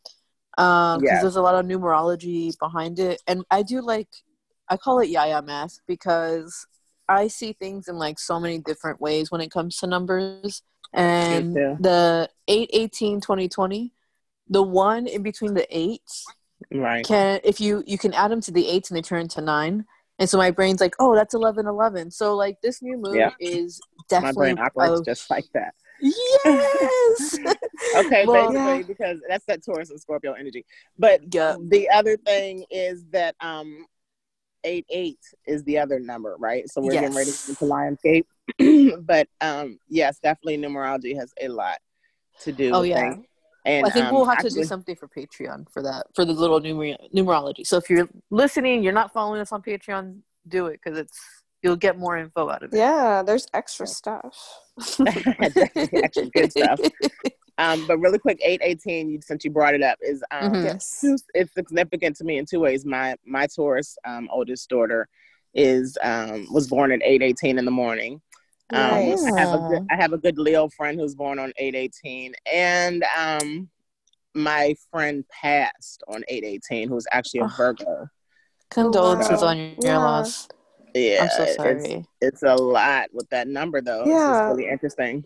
because 0.56 0.96
um, 0.96 1.04
yeah. 1.04 1.20
there's 1.20 1.36
a 1.36 1.42
lot 1.42 1.54
of 1.54 1.66
numerology 1.66 2.56
behind 2.58 2.98
it, 2.98 3.22
and 3.26 3.44
I 3.50 3.62
do 3.62 3.80
like, 3.80 4.08
I 4.68 4.76
call 4.76 5.00
it 5.00 5.08
Yaya 5.08 5.42
math 5.42 5.78
because 5.86 6.66
I 7.08 7.28
see 7.28 7.52
things 7.52 7.88
in 7.88 7.96
like 7.96 8.18
so 8.18 8.38
many 8.38 8.58
different 8.58 9.00
ways 9.00 9.30
when 9.30 9.40
it 9.40 9.50
comes 9.50 9.76
to 9.78 9.86
numbers, 9.86 10.62
and 10.92 11.54
the 11.54 12.28
8 12.48 12.70
18 12.72 13.20
2020 13.20 13.92
the 14.52 14.62
one 14.62 15.06
in 15.06 15.22
between 15.22 15.54
the 15.54 15.64
eights 15.70 16.26
Right. 16.72 17.04
Can 17.04 17.40
if 17.44 17.60
you 17.60 17.82
you 17.86 17.98
can 17.98 18.12
add 18.14 18.30
them 18.30 18.40
to 18.42 18.52
the 18.52 18.68
eights 18.68 18.90
and 18.90 18.96
they 18.96 19.02
turn 19.02 19.28
to 19.28 19.40
nine. 19.40 19.84
And 20.18 20.28
so 20.28 20.36
my 20.36 20.50
brain's 20.50 20.82
like, 20.82 20.94
oh, 20.98 21.14
that's 21.14 21.32
11 21.32 21.66
11. 21.66 22.10
So, 22.10 22.36
like, 22.36 22.60
this 22.60 22.82
new 22.82 22.98
moon 22.98 23.14
yeah. 23.14 23.30
is 23.40 23.80
definitely. 24.10 24.54
My 24.54 24.54
brain 24.54 24.58
operates 24.58 25.00
just 25.06 25.30
like 25.30 25.46
that. 25.54 25.74
Yes. 26.00 27.38
okay, 27.96 28.24
well, 28.26 28.48
basically, 28.48 28.78
yeah. 28.78 28.82
because 28.82 29.18
that's 29.28 29.44
that 29.46 29.64
Taurus 29.64 29.90
and 29.90 30.00
Scorpio 30.00 30.32
energy. 30.32 30.64
But 30.98 31.32
yeah. 31.32 31.56
the 31.60 31.88
other 31.90 32.16
thing 32.16 32.64
is 32.70 33.04
that 33.10 33.34
um, 33.40 33.86
8 34.64 34.86
8 34.90 35.18
is 35.46 35.64
the 35.64 35.78
other 35.78 36.00
number, 36.00 36.36
right? 36.38 36.68
So 36.68 36.80
we're 36.80 36.92
yes. 36.92 37.02
getting 37.02 37.16
ready 37.16 37.30
to 37.30 38.24
Lionsgate. 38.58 38.96
but 39.06 39.28
um, 39.40 39.78
yes, 39.88 40.18
definitely 40.18 40.58
numerology 40.58 41.16
has 41.16 41.32
a 41.40 41.48
lot 41.48 41.78
to 42.40 42.52
do 42.52 42.72
oh, 42.74 42.82
yeah. 42.82 43.12
Things. 43.12 43.26
And 43.66 43.86
I 43.86 43.90
think 43.90 44.06
um, 44.06 44.14
we'll 44.14 44.24
have 44.24 44.38
actually, 44.38 44.50
to 44.50 44.56
do 44.56 44.64
something 44.64 44.96
for 44.96 45.06
Patreon 45.06 45.70
for 45.70 45.82
that 45.82 46.06
for 46.14 46.24
the 46.24 46.32
little 46.32 46.60
numer- 46.60 46.96
numerology. 47.14 47.66
So 47.66 47.76
if 47.76 47.90
you're 47.90 48.08
listening, 48.30 48.82
you're 48.82 48.94
not 48.94 49.12
following 49.12 49.40
us 49.40 49.52
on 49.52 49.60
Patreon, 49.60 50.20
do 50.48 50.66
it 50.68 50.80
because 50.82 50.98
it's 50.98 51.20
you'll 51.62 51.76
get 51.76 51.98
more 51.98 52.16
info 52.16 52.48
out 52.48 52.62
of 52.62 52.72
it. 52.72 52.76
Yeah, 52.76 53.22
there's 53.22 53.46
extra 53.54 53.86
stuff. 53.86 54.36
extra 55.06 56.26
good 56.26 56.52
stuff. 56.52 56.80
Um, 57.58 57.86
but 57.86 57.98
really 57.98 58.18
quick, 58.18 58.40
eight 58.42 58.60
eighteen. 58.62 59.20
Since 59.20 59.44
you 59.44 59.50
brought 59.50 59.74
it 59.74 59.82
up, 59.82 59.98
is 60.00 60.24
um, 60.30 60.52
mm-hmm. 60.52 60.64
yes, 60.64 61.04
it's 61.34 61.54
significant 61.54 62.16
to 62.16 62.24
me 62.24 62.38
in 62.38 62.46
two 62.46 62.60
ways. 62.60 62.84
My 62.84 63.16
my 63.26 63.46
Taurus 63.46 63.98
um, 64.06 64.28
oldest 64.32 64.68
daughter 64.68 65.08
is 65.54 65.98
um, 66.02 66.46
was 66.50 66.68
born 66.68 66.92
at 66.92 67.00
eight 67.02 67.22
eighteen 67.22 67.58
in 67.58 67.64
the 67.64 67.70
morning, 67.70 68.22
um, 68.72 68.80
nice. 68.80 69.24
I 69.24 69.40
have 69.40 69.54
a 69.54 69.68
good, 69.68 69.86
I 69.90 69.96
have 69.96 70.12
a 70.12 70.18
good 70.18 70.38
Leo 70.38 70.68
friend 70.68 70.98
who's 70.98 71.14
born 71.14 71.38
on 71.38 71.52
eight 71.56 71.74
eighteen, 71.74 72.34
and 72.52 73.04
um, 73.18 73.68
my 74.34 74.74
friend 74.90 75.24
passed 75.28 76.02
on 76.08 76.22
eight 76.28 76.44
eighteen, 76.44 76.88
who's 76.88 77.06
actually 77.10 77.40
a 77.40 77.48
Virgo. 77.48 78.08
Condolences 78.70 79.42
on 79.42 79.58
your 79.58 79.74
yeah. 79.82 79.98
loss. 79.98 80.48
Yeah, 80.94 81.22
I'm 81.22 81.30
so 81.30 81.52
sorry. 81.54 81.84
It's, 81.84 82.08
it's, 82.20 82.42
a 82.42 82.54
lot 82.54 83.08
with 83.12 83.28
that 83.30 83.48
number, 83.48 83.80
though. 83.80 84.04
Yeah, 84.06 84.50
it's 84.50 84.56
really 84.56 84.70
interesting. 84.70 85.24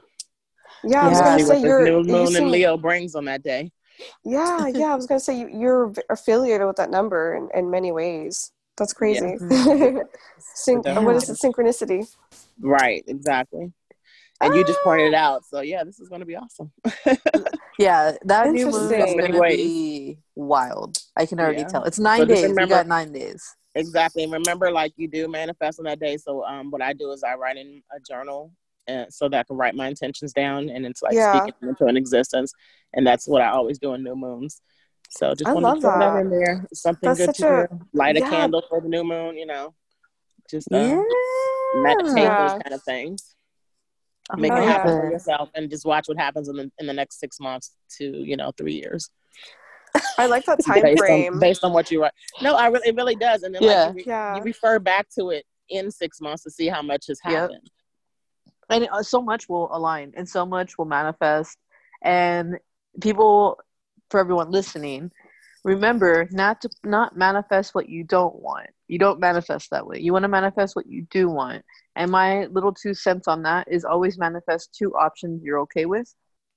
Yeah, 0.83 1.07
I 1.07 1.09
was 1.09 1.21
gonna 1.21 1.45
say 1.45 1.61
you're 1.61 1.85
new 1.85 2.03
moon 2.03 2.33
you 2.33 2.37
and 2.37 2.51
Leo 2.51 2.77
brings 2.77 3.15
on 3.15 3.25
that 3.27 3.43
day. 3.43 3.71
Yeah, 4.25 4.67
yeah, 4.75 4.93
I 4.93 4.95
was 4.95 5.07
gonna 5.07 5.21
say 5.21 5.39
you, 5.39 5.69
are 5.69 5.93
affiliated 6.11 6.67
with 6.67 6.77
that 6.77 6.91
number 6.91 7.35
in, 7.35 7.49
in 7.59 7.71
many 7.71 7.93
ways. 7.93 8.53
That's 8.77 8.93
crazy. 8.93 9.27
Yeah. 9.27 9.37
Mm-hmm. 9.37 9.99
Syn- 10.39 11.05
what 11.05 11.17
is 11.17 11.27
the 11.27 11.35
synchronicity? 11.35 12.07
Right, 12.59 13.05
exactly. 13.07 13.73
And 14.41 14.55
you 14.55 14.65
just 14.65 14.81
pointed 14.81 15.09
it 15.09 15.15
out. 15.15 15.45
So 15.45 15.61
yeah, 15.61 15.85
this 15.85 16.01
is 16.01 16.09
going 16.09 16.21
to 16.21 16.27
be 16.27 16.37
awesome. 16.37 16.73
yeah, 17.79 18.17
that 18.25 18.51
new 18.51 18.71
moon 18.71 18.93
is 18.93 19.15
going 19.15 19.33
to 19.33 19.41
be 19.41 20.19
wild. 20.35 20.99
I 21.17 21.25
can 21.25 21.39
already 21.39 21.61
yeah. 21.61 21.69
tell. 21.69 21.85
It's 21.85 22.01
nine 22.01 22.21
so 22.21 22.25
days. 22.27 22.43
Remember, 22.43 22.63
we 22.63 22.69
got 22.69 22.87
nine 22.87 23.13
days. 23.13 23.57
Exactly. 23.75 24.23
And 24.23 24.33
remember, 24.33 24.71
like 24.71 24.93
you 24.97 25.09
do 25.09 25.29
manifest 25.29 25.79
on 25.79 25.85
that 25.87 26.01
day. 26.01 26.17
So 26.17 26.45
um, 26.45 26.71
what 26.71 26.83
I 26.83 26.93
do 26.93 27.11
is 27.11 27.23
I 27.23 27.35
write 27.35 27.57
in 27.57 27.83
a 27.95 28.01
journal 28.01 28.53
and 28.87 29.13
so 29.13 29.29
that 29.29 29.41
I 29.41 29.43
can 29.43 29.57
write 29.57 29.75
my 29.75 29.89
intentions 29.89 30.33
down 30.33 30.69
and 30.69 30.87
it's 30.87 31.03
like 31.03 31.15
yeah. 31.15 31.33
speaking 31.33 31.69
into 31.69 31.87
an 31.87 31.97
existence. 31.97 32.53
And 32.93 33.07
that's 33.07 33.27
what 33.27 33.43
I 33.43 33.49
always 33.49 33.79
do 33.79 33.95
in 33.95 34.05
new 34.05 34.15
moons. 34.15 34.61
So 35.11 35.35
just 35.35 35.49
I 35.49 35.53
wanted 35.53 35.81
to 35.81 35.91
put 35.91 35.99
that 35.99 36.17
in 36.21 36.31
there. 36.31 36.67
Something 36.73 37.09
That's 37.09 37.27
good 37.27 37.35
to 37.37 37.65
a, 37.65 37.69
do. 37.69 37.81
Light 37.93 38.17
yeah. 38.17 38.27
a 38.27 38.31
candle 38.31 38.63
for 38.69 38.81
the 38.81 38.89
new 38.89 39.05
moon, 39.05 39.37
you 39.37 39.47
know. 39.47 39.75
Just 40.51 40.69
uh, 40.73 40.77
yeah. 40.77 41.03
meditate 41.77 42.15
those 42.15 42.63
kind 42.63 42.73
of 42.73 42.83
things. 42.83 43.35
Make 44.37 44.53
oh, 44.53 44.57
it 44.57 44.65
happen 44.65 45.01
for 45.01 45.11
yourself 45.11 45.51
and 45.55 45.69
just 45.69 45.85
watch 45.85 46.07
what 46.07 46.19
happens 46.19 46.49
in 46.49 46.57
the 46.57 46.71
in 46.79 46.87
the 46.87 46.93
next 46.93 47.21
six 47.21 47.39
months 47.39 47.73
to, 47.99 48.05
you 48.05 48.37
know, 48.37 48.53
three 48.57 48.75
years. 48.75 49.11
I 50.19 50.27
like 50.27 50.45
that 50.47 50.65
time 50.65 50.83
based 50.83 50.99
frame. 50.99 51.35
On, 51.35 51.41
based 51.41 51.65
on 51.65 51.73
what 51.73 51.91
you 51.91 52.03
are. 52.05 52.13
No, 52.43 52.55
I 52.55 52.67
really 52.69 52.89
it 52.89 52.97
really 52.97 53.17
does. 53.17 53.43
And 53.43 53.55
then 53.55 53.63
yeah. 53.63 53.85
like 53.87 53.89
you, 53.89 53.97
re- 53.97 54.05
yeah. 54.07 54.37
you 54.37 54.43
refer 54.43 54.79
back 54.79 55.09
to 55.19 55.31
it 55.31 55.45
in 55.69 55.91
six 55.91 56.21
months 56.21 56.43
to 56.45 56.51
see 56.51 56.69
how 56.69 56.83
much 56.83 57.07
has 57.09 57.21
happened. 57.21 57.71
Yep. 58.45 58.53
And 58.71 58.89
uh, 58.91 59.03
so 59.03 59.23
much 59.23 59.49
will 59.49 59.69
align 59.73 60.13
and 60.17 60.29
so 60.29 60.47
much 60.47 60.79
will 60.79 60.87
manifest. 60.87 61.59
And 62.03 62.59
people 63.01 63.61
for 64.11 64.21
everyone 64.21 64.51
listening, 64.51 65.11
remember 65.65 66.29
not 66.31 66.61
to 66.63 66.71
not 66.85 67.17
manifest 67.17 67.75
what 67.75 67.89
you 67.89 68.05
don't 68.05 68.37
want. 68.37 68.69
You 68.89 68.99
don't 68.99 69.21
manifest 69.21 69.71
that 69.71 69.87
way. 69.87 69.99
You 70.01 70.13
want 70.13 70.25
to 70.25 70.29
manifest 70.29 70.77
what 70.77 70.87
you 70.87 71.07
do 71.11 71.29
want. 71.29 71.65
And 71.97 72.11
my 72.11 72.47
little 72.47 72.73
two 72.73 72.95
cents 72.95 73.29
on 73.29 73.43
that 73.43 73.69
is 73.71 73.85
always 73.85 74.19
manifest 74.19 74.75
two 74.75 74.95
options 74.95 75.43
you're 75.43 75.61
okay 75.61 75.87
with 75.87 76.13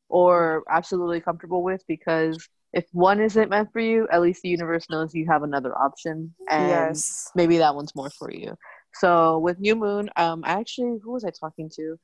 or 0.10 0.64
absolutely 0.70 1.22
comfortable 1.22 1.64
with 1.64 1.84
because 1.88 2.48
if 2.78 2.86
one 2.92 3.20
isn't 3.22 3.50
meant 3.50 3.70
for 3.74 3.80
you, 3.80 4.08
at 4.12 4.22
least 4.22 4.42
the 4.42 4.50
universe 4.50 4.86
knows 4.90 5.14
you 5.14 5.26
have 5.30 5.44
another 5.44 5.78
option 5.78 6.34
and 6.50 6.96
yes. 6.96 7.32
maybe 7.36 7.58
that 7.58 7.76
one's 7.76 7.96
more 7.96 8.12
for 8.12 8.32
you. 8.32 8.56
So 8.94 9.40
with 9.40 9.60
New 9.60 9.76
Moon, 9.76 10.10
um 10.16 10.44
I 10.46 10.54
actually 10.62 11.00
who 11.04 11.12
was 11.12 11.26
I 11.26 11.32
talking 11.32 11.70
to? 11.76 11.98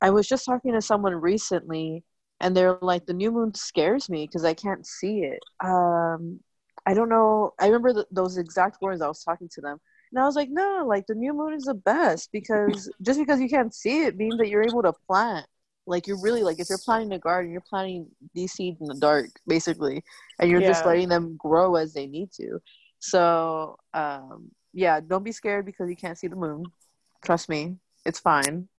I 0.00 0.10
was 0.10 0.26
just 0.26 0.44
talking 0.46 0.72
to 0.72 0.80
someone 0.80 1.14
recently 1.14 2.04
and 2.40 2.56
they're 2.56 2.78
like 2.80 3.06
the 3.06 3.12
new 3.12 3.30
moon 3.30 3.54
scares 3.54 4.08
me 4.08 4.26
because 4.26 4.44
i 4.44 4.54
can't 4.54 4.86
see 4.86 5.20
it 5.20 5.40
um 5.64 6.40
i 6.86 6.94
don't 6.94 7.08
know 7.08 7.52
i 7.60 7.66
remember 7.66 7.92
the, 7.92 8.06
those 8.10 8.38
exact 8.38 8.78
words 8.80 9.02
i 9.02 9.08
was 9.08 9.22
talking 9.22 9.48
to 9.52 9.60
them 9.60 9.78
and 10.10 10.22
i 10.22 10.24
was 10.24 10.36
like 10.36 10.48
no 10.50 10.84
like 10.86 11.06
the 11.06 11.14
new 11.14 11.32
moon 11.32 11.54
is 11.54 11.64
the 11.64 11.74
best 11.74 12.30
because 12.32 12.90
just 13.02 13.18
because 13.20 13.40
you 13.40 13.48
can't 13.48 13.74
see 13.74 14.04
it 14.04 14.16
means 14.16 14.38
that 14.38 14.48
you're 14.48 14.62
able 14.62 14.82
to 14.82 14.92
plant 15.06 15.46
like 15.90 16.06
you're 16.06 16.20
really 16.20 16.42
like 16.42 16.58
if 16.60 16.68
you're 16.68 16.78
planting 16.84 17.12
a 17.12 17.18
garden 17.18 17.50
you're 17.50 17.60
planting 17.68 18.06
these 18.34 18.52
seeds 18.52 18.80
in 18.80 18.86
the 18.86 18.94
dark 18.94 19.28
basically 19.46 20.02
and 20.38 20.50
you're 20.50 20.60
yeah. 20.60 20.68
just 20.68 20.86
letting 20.86 21.08
them 21.08 21.36
grow 21.36 21.76
as 21.76 21.92
they 21.92 22.06
need 22.06 22.30
to 22.32 22.58
so 23.00 23.76
um 23.94 24.50
yeah 24.72 25.00
don't 25.00 25.24
be 25.24 25.32
scared 25.32 25.66
because 25.66 25.90
you 25.90 25.96
can't 25.96 26.18
see 26.18 26.28
the 26.28 26.36
moon 26.36 26.64
trust 27.22 27.48
me 27.48 27.76
it's 28.04 28.20
fine. 28.20 28.68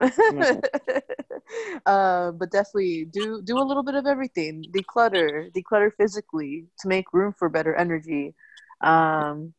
Uh, 1.84 2.30
but 2.32 2.50
definitely 2.50 3.04
do 3.12 3.42
do 3.42 3.58
a 3.58 3.64
little 3.64 3.82
bit 3.82 3.94
of 3.94 4.06
everything. 4.06 4.64
Declutter, 4.74 5.52
declutter 5.52 5.90
physically 5.98 6.64
to 6.78 6.88
make 6.88 7.12
room 7.12 7.34
for 7.38 7.50
better 7.50 7.74
energy. 7.74 8.34
Um, 8.80 9.52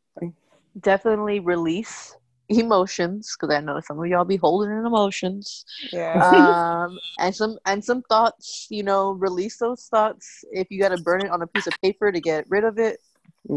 definitely 0.79 1.39
release 1.39 2.15
emotions 2.59 3.35
because 3.35 3.55
I 3.55 3.61
know 3.61 3.79
some 3.79 3.99
of 3.99 4.07
y'all 4.07 4.25
be 4.25 4.37
holding 4.37 4.71
in 4.71 4.85
emotions. 4.85 5.65
Yeah. 5.91 6.85
Um, 6.87 6.99
and 7.19 7.35
some 7.35 7.57
and 7.65 7.83
some 7.83 8.01
thoughts. 8.03 8.67
You 8.69 8.83
know, 8.83 9.11
release 9.11 9.57
those 9.57 9.85
thoughts. 9.85 10.43
If 10.51 10.67
you 10.69 10.79
got 10.79 10.95
to 10.95 11.01
burn 11.01 11.25
it 11.25 11.31
on 11.31 11.41
a 11.41 11.47
piece 11.47 11.67
of 11.67 11.73
paper 11.81 12.11
to 12.11 12.19
get 12.19 12.45
rid 12.49 12.63
of 12.63 12.77
it. 12.77 12.99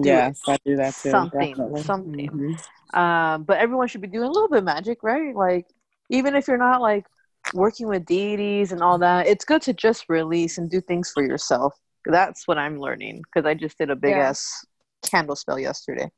Yes, 0.02 0.40
it. 0.48 0.52
I 0.52 0.58
do 0.64 0.76
that 0.76 0.94
too. 0.94 1.10
Something, 1.10 1.50
definitely. 1.50 1.82
something. 1.82 2.30
Mm-hmm. 2.30 2.98
Um, 2.98 3.44
but 3.44 3.58
everyone 3.58 3.88
should 3.88 4.00
be 4.00 4.08
doing 4.08 4.28
a 4.28 4.30
little 4.30 4.48
bit 4.48 4.58
of 4.58 4.64
magic, 4.64 5.02
right? 5.02 5.34
Like 5.34 5.66
even 6.10 6.34
if 6.34 6.48
you're 6.48 6.58
not 6.58 6.80
like 6.80 7.06
working 7.54 7.88
with 7.88 8.04
deities 8.04 8.72
and 8.72 8.82
all 8.82 8.98
that, 8.98 9.26
it's 9.26 9.44
good 9.44 9.62
to 9.62 9.72
just 9.72 10.08
release 10.08 10.58
and 10.58 10.70
do 10.70 10.80
things 10.80 11.10
for 11.12 11.22
yourself. 11.22 11.74
That's 12.04 12.46
what 12.46 12.58
I'm 12.58 12.78
learning 12.78 13.22
because 13.22 13.46
I 13.46 13.54
just 13.54 13.78
did 13.78 13.90
a 13.90 13.96
big 13.96 14.12
yeah. 14.12 14.28
ass 14.28 14.64
candle 15.04 15.36
spell 15.36 15.58
yesterday. 15.58 16.10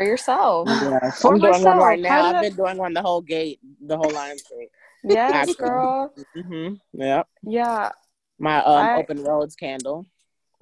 For 0.00 0.06
yourself. 0.06 0.66
Yeah, 0.66 1.10
for 1.10 1.34
I'm 1.34 1.40
myself. 1.42 1.62
doing 1.62 1.64
one 1.64 1.78
right 1.78 2.00
now. 2.00 2.24
I've 2.24 2.40
been 2.40 2.56
doing 2.56 2.78
one 2.78 2.94
the 2.94 3.02
whole 3.02 3.20
gate, 3.20 3.60
the 3.82 3.98
whole 3.98 4.10
Lionsgate. 4.10 4.70
Yes, 5.04 5.54
girl. 5.56 6.14
Mm-hmm. 6.34 6.76
Yep. 6.94 7.28
Yeah. 7.42 7.90
My 8.38 8.64
um, 8.64 8.86
I... 8.86 8.96
open 8.96 9.22
roads 9.22 9.54
candle. 9.56 10.06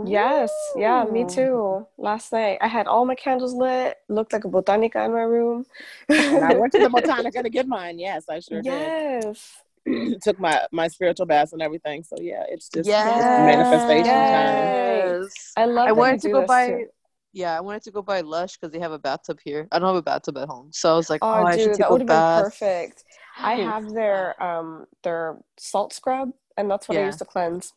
Yes, 0.05 0.51
yeah, 0.75 1.05
me 1.05 1.25
too. 1.25 1.87
Last 1.97 2.33
night 2.33 2.59
I 2.61 2.67
had 2.67 2.89
all 2.89 3.05
my 3.05 3.15
candles 3.15 3.55
lit. 3.55 3.97
Looked 4.09 4.33
like 4.33 4.45
a 4.45 4.49
botanica 4.49 5.05
in 5.05 5.13
my 5.13 5.21
room. 5.21 5.67
and 6.09 6.45
I 6.45 6.57
went 6.57 6.73
to 6.73 6.81
the 6.81 6.89
botanica 6.89 7.41
to 7.41 7.49
get 7.49 7.69
mine. 7.69 8.01
Yes, 8.01 8.25
I 8.29 8.41
sure 8.41 8.61
yes. 8.65 9.55
did. 9.87 9.95
Yes. 9.95 10.19
Took 10.23 10.41
my 10.41 10.67
my 10.73 10.89
spiritual 10.89 11.27
baths 11.27 11.53
and 11.53 11.63
everything. 11.63 12.03
So 12.03 12.17
yeah, 12.21 12.43
it's 12.49 12.69
just 12.69 12.89
yes. 12.89 13.57
manifestation 13.57 14.05
yes. 14.05 15.55
time. 15.55 15.63
I 15.63 15.65
love. 15.67 15.89
I 15.89 15.93
wanted 15.93 16.23
to 16.23 16.29
go 16.31 16.45
buy. 16.45 16.71
Too. 16.71 16.87
Yeah, 17.33 17.57
I 17.57 17.61
wanted 17.61 17.83
to 17.83 17.91
go 17.91 18.03
buy 18.03 18.23
Lush 18.23 18.57
because 18.57 18.73
they 18.73 18.81
have 18.81 18.93
a 18.93 18.99
bathtub 18.99 19.39
here. 19.45 19.69
I 19.71 19.79
don't 19.79 19.89
have 19.89 19.97
a 19.97 20.03
bathtub 20.03 20.39
at 20.39 20.49
home, 20.49 20.71
so 20.73 20.93
I 20.93 20.97
was 20.97 21.11
like, 21.11 21.21
"Oh, 21.23 21.29
oh 21.29 21.45
I 21.45 21.57
should 21.57 21.71
take 21.71 21.79
that 21.79 21.91
would 21.91 22.01
have 22.01 22.09
been 22.09 22.45
perfect." 22.45 23.05
I 23.39 23.55
have 23.55 23.93
their 23.93 24.43
um 24.43 24.87
their 25.03 25.39
salt 25.59 25.93
scrub, 25.93 26.31
and 26.57 26.71
that's 26.71 26.89
what 26.89 26.97
yeah. 26.97 27.03
I 27.03 27.07
use 27.07 27.17
to 27.17 27.25
cleanse. 27.25 27.75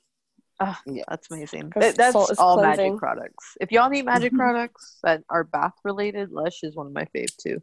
Oh, 0.59 0.77
yeah, 0.85 1.03
that's 1.09 1.29
amazing. 1.31 1.73
that's 1.75 2.15
all 2.37 2.57
cleansing. 2.57 2.93
magic 2.93 2.99
products. 2.99 3.57
If 3.59 3.71
y'all 3.71 3.89
need 3.89 4.05
magic 4.05 4.31
mm-hmm. 4.31 4.41
products 4.41 4.99
that 5.03 5.23
are 5.29 5.43
bath 5.43 5.73
related, 5.83 6.31
Lush 6.31 6.63
is 6.63 6.75
one 6.75 6.87
of 6.87 6.93
my 6.93 7.05
fave 7.15 7.35
too, 7.35 7.61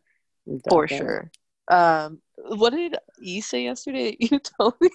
for 0.68 0.88
sure. 0.88 1.30
Um, 1.68 2.21
what 2.37 2.71
did 2.71 2.97
you 3.21 3.42
say 3.42 3.64
yesterday? 3.64 4.16
You 4.21 4.40
told 4.40 4.75
me. 4.80 4.90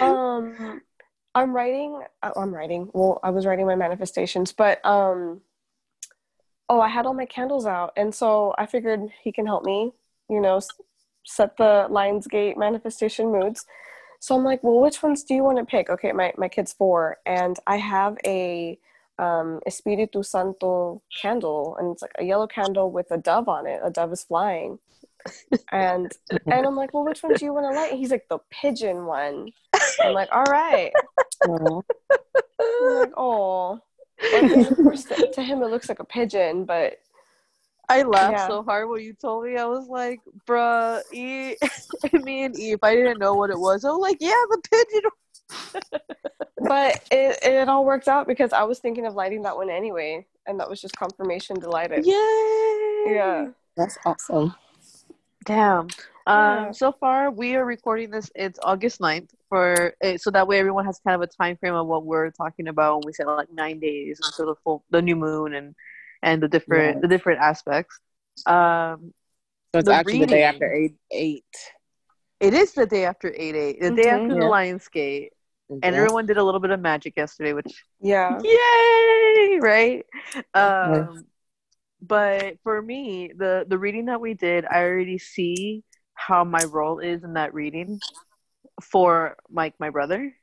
um, 0.00 0.80
I'm 1.34 1.54
writing. 1.54 2.02
Uh, 2.22 2.30
I'm 2.36 2.54
writing. 2.54 2.90
Well, 2.92 3.20
I 3.22 3.30
was 3.30 3.46
writing 3.46 3.66
my 3.66 3.74
manifestations, 3.74 4.52
but 4.52 4.84
um, 4.84 5.40
oh, 6.68 6.80
I 6.80 6.88
had 6.88 7.06
all 7.06 7.14
my 7.14 7.26
candles 7.26 7.66
out, 7.66 7.92
and 7.96 8.14
so 8.14 8.54
I 8.58 8.66
figured 8.66 9.00
he 9.22 9.32
can 9.32 9.46
help 9.46 9.64
me. 9.64 9.92
You 10.28 10.40
know, 10.40 10.60
set 11.24 11.56
the 11.56 11.86
Lionsgate 11.90 12.56
manifestation 12.56 13.32
moods. 13.32 13.64
So 14.20 14.36
I'm 14.36 14.44
like, 14.44 14.62
well, 14.62 14.80
which 14.80 15.02
ones 15.02 15.24
do 15.24 15.34
you 15.34 15.42
want 15.42 15.58
to 15.58 15.64
pick? 15.64 15.90
Okay, 15.90 16.12
my, 16.12 16.32
my 16.36 16.48
kid's 16.48 16.72
four, 16.72 17.18
and 17.26 17.58
I 17.66 17.76
have 17.76 18.16
a 18.24 18.78
um, 19.18 19.60
Espiritu 19.66 20.22
Santo 20.22 21.02
candle, 21.20 21.76
and 21.78 21.92
it's 21.92 22.02
like 22.02 22.14
a 22.18 22.24
yellow 22.24 22.46
candle 22.46 22.90
with 22.90 23.10
a 23.10 23.18
dove 23.18 23.48
on 23.48 23.66
it. 23.66 23.80
A 23.82 23.90
dove 23.90 24.12
is 24.12 24.22
flying. 24.22 24.78
And 25.70 26.12
and 26.46 26.66
I'm 26.66 26.76
like, 26.76 26.94
well, 26.94 27.04
which 27.04 27.22
one 27.22 27.34
do 27.34 27.44
you 27.44 27.52
want 27.52 27.72
to 27.72 27.78
light? 27.78 27.90
And 27.90 27.98
he's 27.98 28.10
like, 28.10 28.28
the 28.28 28.38
pigeon 28.50 29.06
one. 29.06 29.50
I'm 30.00 30.14
like, 30.14 30.28
all 30.32 30.44
right. 30.44 30.92
I'm 31.44 31.52
like, 31.52 31.84
oh. 33.16 33.80
of 34.22 34.76
course, 34.76 35.04
to 35.04 35.42
him 35.42 35.62
it 35.62 35.70
looks 35.70 35.88
like 35.88 35.98
a 35.98 36.04
pigeon, 36.04 36.64
but 36.64 36.98
I 37.88 38.02
laughed 38.02 38.38
yeah. 38.38 38.48
so 38.48 38.62
hard 38.62 38.88
when 38.88 39.02
you 39.02 39.12
told 39.12 39.44
me. 39.44 39.56
I 39.56 39.64
was 39.64 39.88
like, 39.88 40.20
bruh, 40.46 41.02
E, 41.12 41.56
me 42.22 42.44
and 42.44 42.58
Eve, 42.58 42.78
I 42.82 42.94
didn't 42.94 43.18
know 43.18 43.34
what 43.34 43.50
it 43.50 43.58
was. 43.58 43.84
I 43.84 43.90
was 43.90 44.00
like, 44.00 44.18
yeah, 44.20 44.30
the 44.48 44.62
pigeon. 44.70 46.00
but 46.68 47.02
it, 47.10 47.38
it 47.42 47.68
all 47.68 47.84
worked 47.84 48.08
out 48.08 48.26
because 48.26 48.52
I 48.52 48.62
was 48.62 48.78
thinking 48.78 49.06
of 49.06 49.14
lighting 49.14 49.42
that 49.42 49.56
one 49.56 49.68
anyway. 49.68 50.26
And 50.46 50.58
that 50.58 50.70
was 50.70 50.80
just 50.80 50.96
confirmation 50.96 51.60
to 51.60 51.68
light. 51.68 51.90
Yay! 51.90 53.14
Yeah. 53.14 53.48
That's 53.76 53.98
awesome. 54.04 54.54
Damn. 55.44 55.88
Yeah. 56.26 56.66
Um, 56.66 56.74
so 56.74 56.92
far, 56.92 57.30
we 57.30 57.56
are 57.56 57.64
recording 57.64 58.10
this. 58.10 58.30
It's 58.34 58.58
August 58.62 59.00
9th 59.00 59.30
for 59.48 59.94
eh, 60.00 60.16
so 60.16 60.30
that 60.30 60.46
way 60.46 60.58
everyone 60.58 60.84
has 60.86 61.00
kind 61.06 61.14
of 61.14 61.20
a 61.20 61.26
time 61.26 61.56
frame 61.56 61.74
of 61.74 61.86
what 61.86 62.04
we're 62.04 62.30
talking 62.30 62.68
about 62.68 62.96
when 62.96 63.06
we 63.06 63.12
say 63.12 63.24
like 63.24 63.52
nine 63.52 63.80
days 63.80 64.20
until 64.24 64.46
the 64.46 64.54
full 64.62 64.84
the 64.90 65.02
new 65.02 65.16
moon 65.16 65.54
and 65.54 65.74
and 66.22 66.42
the 66.42 66.48
different 66.48 66.96
yes. 66.96 67.02
the 67.02 67.08
different 67.08 67.40
aspects. 67.40 67.98
Um, 68.46 69.12
so 69.74 69.80
it's 69.80 69.88
actually 69.88 70.14
reading, 70.14 70.28
the 70.28 70.34
day 70.34 70.42
after 70.44 70.72
eight 70.72 70.94
eight. 71.10 71.44
It 72.40 72.54
is 72.54 72.72
the 72.72 72.86
day 72.86 73.04
after 73.04 73.32
eight 73.36 73.54
eight. 73.54 73.80
The 73.80 73.88
mm-hmm, 73.88 73.96
day 73.96 74.08
after 74.08 74.28
yeah. 74.28 74.34
the 74.34 74.46
Lionsgate. 74.46 75.28
And 75.82 75.96
everyone 75.96 76.26
did 76.26 76.36
a 76.36 76.44
little 76.44 76.60
bit 76.60 76.70
of 76.70 76.80
magic 76.80 77.14
yesterday, 77.16 77.54
which 77.54 77.82
yeah, 77.98 78.38
yay, 78.42 79.58
right? 79.58 80.04
Um, 80.52 81.24
but 82.02 82.58
for 82.62 82.82
me, 82.82 83.32
the 83.36 83.64
the 83.66 83.78
reading 83.78 84.06
that 84.06 84.20
we 84.20 84.34
did, 84.34 84.64
I 84.64 84.82
already 84.82 85.18
see 85.18 85.84
how 86.14 86.44
my 86.44 86.64
role 86.64 86.98
is 86.98 87.22
in 87.24 87.34
that 87.34 87.54
reading 87.54 88.00
for 88.82 89.36
Mike, 89.48 89.74
my 89.78 89.90
brother. 89.90 90.34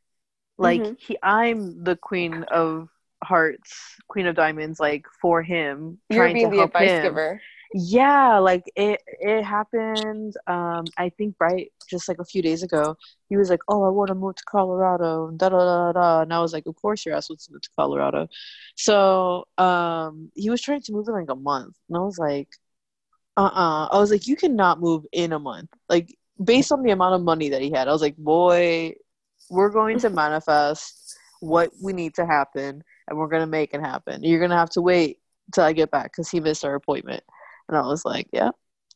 Like 0.57 0.81
mm-hmm. 0.81 0.93
he, 0.97 1.17
I'm 1.21 1.83
the 1.83 1.95
queen 1.95 2.43
of 2.43 2.89
hearts, 3.23 3.95
queen 4.07 4.27
of 4.27 4.35
diamonds, 4.35 4.79
like 4.79 5.05
for 5.21 5.41
him. 5.43 5.99
You're 6.09 6.33
being 6.33 6.49
the 6.49 6.63
advice 6.63 6.89
him. 6.89 7.03
giver. 7.03 7.41
Yeah, 7.73 8.39
like 8.39 8.63
it 8.75 9.01
it 9.19 9.43
happened 9.43 10.33
um 10.47 10.91
I 10.97 11.09
think 11.09 11.35
right 11.39 11.71
just 11.89 12.07
like 12.07 12.17
a 12.19 12.25
few 12.25 12.41
days 12.41 12.63
ago. 12.63 12.97
He 13.29 13.37
was 13.37 13.49
like, 13.51 13.59
Oh, 13.67 13.83
I 13.83 13.89
wanna 13.89 14.15
move 14.15 14.35
to 14.37 14.43
Colorado 14.45 15.27
and 15.27 15.37
da 15.37 15.49
da 15.49 15.57
da 15.59 15.91
da 15.93 16.21
and 16.21 16.33
I 16.33 16.39
was 16.41 16.51
like, 16.51 16.65
Of 16.65 16.75
course 16.81 17.05
your 17.05 17.15
ass 17.15 17.29
wants 17.29 17.45
to 17.45 17.53
move 17.53 17.61
to 17.61 17.69
Colorado. 17.77 18.27
So 18.75 19.45
um 19.59 20.31
he 20.35 20.49
was 20.49 20.61
trying 20.61 20.81
to 20.81 20.91
move 20.93 21.07
in 21.07 21.13
like 21.13 21.29
a 21.29 21.35
month 21.35 21.75
and 21.89 21.97
I 21.97 22.01
was 22.01 22.17
like, 22.17 22.49
uh 23.37 23.41
uh-uh. 23.41 23.85
uh 23.85 23.87
I 23.95 23.99
was 23.99 24.11
like, 24.11 24.27
You 24.27 24.35
cannot 24.35 24.79
move 24.81 25.05
in 25.11 25.33
a 25.33 25.39
month. 25.39 25.69
Like 25.89 26.15
based 26.43 26.71
on 26.71 26.83
the 26.83 26.91
amount 26.91 27.15
of 27.15 27.21
money 27.21 27.49
that 27.49 27.61
he 27.61 27.71
had, 27.71 27.87
I 27.87 27.91
was 27.91 28.01
like, 28.01 28.17
Boy, 28.17 28.95
we're 29.49 29.69
going 29.71 29.99
to 29.99 30.09
manifest 30.09 31.17
what 31.41 31.71
we 31.81 31.93
need 31.93 32.15
to 32.15 32.25
happen 32.25 32.83
and 33.07 33.17
we're 33.17 33.27
gonna 33.27 33.47
make 33.47 33.73
it 33.75 33.81
happen. 33.81 34.23
You're 34.23 34.39
gonna 34.41 34.57
have 34.57 34.69
to 34.71 34.81
wait 34.81 35.19
till 35.53 35.63
I 35.65 35.73
get 35.73 35.91
back 35.91 36.11
because 36.11 36.29
he 36.29 36.39
missed 36.39 36.65
our 36.65 36.75
appointment." 36.75 37.23
And 37.69 37.77
I 37.77 37.81
was 37.87 38.03
like, 38.03 38.27
"Yeah, 38.33 38.49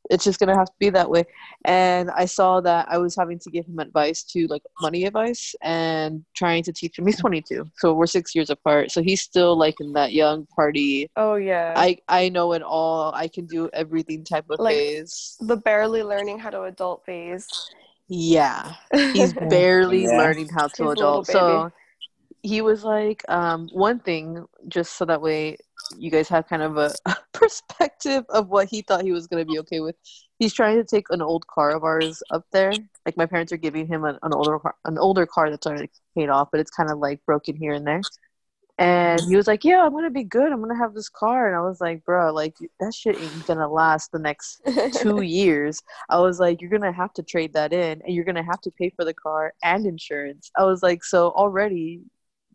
it's 0.09 0.23
just 0.23 0.39
gonna 0.39 0.55
have 0.57 0.67
to 0.67 0.73
be 0.79 0.89
that 0.89 1.09
way. 1.09 1.23
And 1.65 2.11
i 2.11 2.25
saw 2.25 2.59
that 2.61 2.87
i 2.89 2.97
was 2.97 3.15
having 3.15 3.39
to 3.39 3.49
give 3.49 3.65
him 3.65 3.79
advice 3.79 4.23
to 4.23 4.47
like 4.47 4.61
money 4.81 5.05
advice 5.05 5.55
and 5.61 6.25
trying 6.35 6.63
to 6.63 6.73
teach 6.73 6.97
him. 6.99 7.05
He's 7.05 7.19
22 7.19 7.69
so 7.77 7.93
we're 7.93 8.07
six 8.07 8.35
years 8.35 8.49
apart. 8.49 8.91
So 8.91 9.01
he's 9.01 9.21
still 9.21 9.55
like 9.57 9.75
in 9.79 9.93
that 9.93 10.11
young 10.13 10.45
party. 10.55 11.09
Oh 11.15 11.35
yeah. 11.35 11.73
I 11.77 11.97
i 12.09 12.29
know 12.29 12.53
it 12.53 12.61
all. 12.61 13.13
I 13.13 13.27
can 13.27 13.45
do 13.45 13.69
everything 13.73 14.23
type 14.25 14.45
of 14.49 14.59
Like, 14.59 14.75
phase. 14.75 15.37
the 15.39 15.57
barely 15.57 16.03
learning 16.03 16.39
how 16.39 16.49
to 16.49 16.63
adult 16.63 17.05
phase. 17.05 17.47
Yeah. 18.09 18.73
He's 19.13 19.33
barely 19.49 20.03
Yeah. 20.03 20.17
learning 20.17 20.49
how 20.49 20.67
to 20.67 20.83
a 20.83 20.89
little 20.89 21.21
adult. 21.21 21.27
So 21.27 21.71
he 22.41 22.61
was 22.61 22.83
like 22.83 23.23
um, 23.29 23.69
one 23.71 23.99
thing 23.99 24.45
just 24.67 24.97
so 24.97 25.05
that 25.05 25.21
way 25.21 25.57
you 25.97 26.09
guys 26.11 26.27
have 26.29 26.47
kind 26.47 26.61
of 26.61 26.77
a 26.77 26.93
perspective 27.33 28.23
of 28.29 28.49
what 28.49 28.69
he 28.69 28.81
thought 28.81 29.03
he 29.03 29.11
was 29.11 29.27
going 29.27 29.45
to 29.45 29.51
be 29.51 29.59
okay 29.59 29.79
with. 29.79 29.95
He's 30.39 30.53
trying 30.53 30.77
to 30.77 30.83
take 30.83 31.05
an 31.09 31.21
old 31.21 31.45
car 31.47 31.71
of 31.71 31.83
ours 31.83 32.21
up 32.31 32.45
there. 32.51 32.73
Like 33.05 33.17
my 33.17 33.25
parents 33.25 33.51
are 33.51 33.57
giving 33.57 33.87
him 33.87 34.03
an, 34.03 34.17
an 34.23 34.33
older 34.33 34.59
car 34.59 34.75
an 34.85 34.97
older 34.97 35.25
car 35.25 35.49
that's 35.49 35.67
already 35.67 35.89
paid 36.15 36.29
off 36.29 36.49
but 36.51 36.59
it's 36.59 36.71
kind 36.71 36.89
of 36.89 36.99
like 36.99 37.25
broken 37.25 37.55
here 37.55 37.73
and 37.73 37.85
there. 37.85 38.01
And 38.79 39.21
he 39.21 39.35
was 39.35 39.45
like 39.45 39.63
yeah 39.63 39.83
i'm 39.83 39.91
gonna 39.91 40.09
be 40.09 40.23
good. 40.23 40.51
I'm 40.51 40.61
gonna 40.61 40.77
have 40.77 40.93
this 40.93 41.09
car. 41.09 41.47
And 41.47 41.55
i 41.55 41.61
was 41.61 41.79
like 41.81 42.03
bro 42.05 42.33
like 42.33 42.55
that 42.79 42.93
shit 42.93 43.19
ain't 43.19 43.45
gonna 43.45 43.67
last 43.67 44.11
the 44.11 44.19
next 44.19 44.61
two 44.95 45.21
years. 45.21 45.81
I 46.09 46.19
was 46.19 46.39
like, 46.39 46.61
you're 46.61 46.71
gonna 46.71 46.93
have 46.93 47.13
to 47.13 47.23
trade 47.23 47.53
that 47.53 47.73
in, 47.73 48.01
and 48.01 48.15
you're 48.15 48.25
gonna 48.25 48.43
have 48.43 48.61
to 48.61 48.71
pay 48.71 48.89
for 48.95 49.05
the 49.05 49.13
car 49.13 49.53
and 49.63 49.85
insurance. 49.85 50.49
I 50.57 50.63
was 50.63 50.81
like, 50.81 51.03
so 51.03 51.31
already 51.31 52.01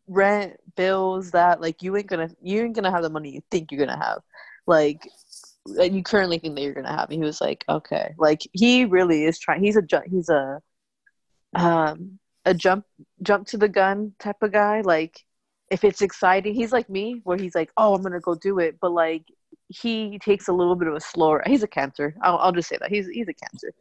rent, 0.08 0.54
bills, 0.76 1.30
that 1.32 1.60
like 1.60 1.82
you 1.82 1.96
ain't 1.96 2.06
gonna 2.06 2.30
you 2.42 2.62
ain't 2.62 2.74
gonna 2.74 2.90
have 2.90 3.02
the 3.02 3.10
money 3.10 3.30
you 3.30 3.42
think 3.50 3.70
you're 3.70 3.84
gonna 3.84 4.02
have, 4.02 4.20
like 4.66 5.02
that 5.76 5.92
you 5.92 6.02
currently 6.02 6.38
think 6.38 6.54
that 6.54 6.62
you're 6.62 6.74
gonna 6.74 6.96
have. 6.96 7.10
And 7.10 7.22
he 7.22 7.24
was 7.24 7.40
like, 7.40 7.64
okay, 7.68 8.14
like 8.18 8.40
he 8.52 8.84
really 8.84 9.24
is 9.24 9.38
trying. 9.38 9.62
He's 9.62 9.76
a 9.76 9.82
he's 10.06 10.28
a 10.28 10.60
um 11.54 12.18
a 12.44 12.54
jump 12.54 12.84
jump 13.22 13.46
to 13.48 13.58
the 13.58 13.68
gun 13.68 14.14
type 14.18 14.42
of 14.42 14.52
guy. 14.52 14.80
Like 14.80 15.24
if 15.70 15.84
it's 15.84 16.02
exciting, 16.02 16.54
he's 16.54 16.72
like 16.72 16.88
me, 16.88 17.20
where 17.24 17.38
he's 17.38 17.54
like, 17.54 17.70
oh, 17.76 17.94
I'm 17.94 18.02
gonna 18.02 18.20
go 18.20 18.34
do 18.34 18.58
it, 18.58 18.78
but 18.80 18.92
like 18.92 19.24
he 19.68 20.18
takes 20.18 20.48
a 20.48 20.52
little 20.52 20.76
bit 20.76 20.88
of 20.88 20.94
a 20.94 21.00
slower. 21.00 21.42
He's 21.46 21.62
a 21.62 21.68
cancer. 21.68 22.14
I'll, 22.22 22.38
I'll 22.38 22.52
just 22.52 22.68
say 22.68 22.78
that 22.80 22.90
he's 22.90 23.06
he's 23.08 23.28
a 23.28 23.34
cancer. 23.34 23.72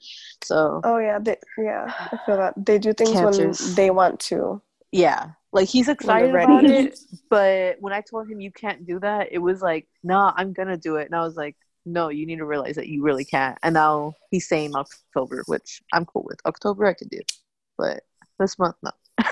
So 0.43 0.81
oh 0.83 0.97
yeah 0.97 1.19
they, 1.19 1.37
yeah 1.57 1.93
i 2.11 2.17
feel 2.25 2.37
that 2.37 2.53
they 2.57 2.77
do 2.77 2.93
things 2.93 3.11
Cancers. 3.11 3.61
when 3.61 3.75
they 3.75 3.89
want 3.89 4.19
to 4.21 4.61
yeah, 4.97 5.31
like 5.51 5.67
he's 5.69 5.87
excited 5.87 6.33
about 6.33 6.65
it. 6.65 6.99
But 7.29 7.77
when 7.79 7.93
I 7.93 8.01
told 8.01 8.29
him 8.29 8.39
you 8.41 8.51
can't 8.51 8.85
do 8.85 8.99
that, 8.99 9.29
it 9.31 9.37
was 9.39 9.61
like, 9.61 9.87
nah, 10.03 10.33
I'm 10.35 10.53
gonna 10.53 10.77
do 10.77 10.97
it. 10.97 11.05
And 11.05 11.15
I 11.15 11.21
was 11.21 11.35
like, 11.35 11.55
no, 11.85 12.09
you 12.09 12.25
need 12.25 12.37
to 12.37 12.45
realize 12.45 12.75
that 12.75 12.87
you 12.87 13.03
really 13.03 13.25
can't. 13.25 13.57
And 13.63 13.73
now 13.73 14.13
he's 14.31 14.47
saying 14.47 14.75
October, 14.75 15.43
which 15.47 15.81
I'm 15.93 16.05
cool 16.05 16.25
with. 16.27 16.39
October 16.45 16.85
I 16.85 16.93
can 16.93 17.07
do, 17.07 17.19
but 17.77 18.03
this 18.39 18.59
month 18.59 18.75
no. 18.83 18.91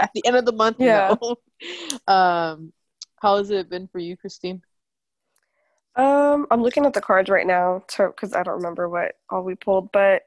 At 0.00 0.10
the 0.14 0.24
end 0.24 0.36
of 0.36 0.44
the 0.44 0.52
month, 0.52 0.76
Yeah. 0.78 1.14
no. 1.20 1.36
Um, 2.06 2.72
how 3.20 3.36
has 3.38 3.50
it 3.50 3.68
been 3.68 3.88
for 3.88 3.98
you, 3.98 4.16
Christine? 4.16 4.62
Um, 5.96 6.46
I'm 6.52 6.62
looking 6.62 6.86
at 6.86 6.92
the 6.92 7.00
cards 7.00 7.28
right 7.28 7.46
now 7.46 7.82
because 7.88 8.32
I 8.32 8.44
don't 8.44 8.54
remember 8.54 8.88
what 8.88 9.16
all 9.28 9.42
we 9.42 9.56
pulled, 9.56 9.90
but 9.90 10.22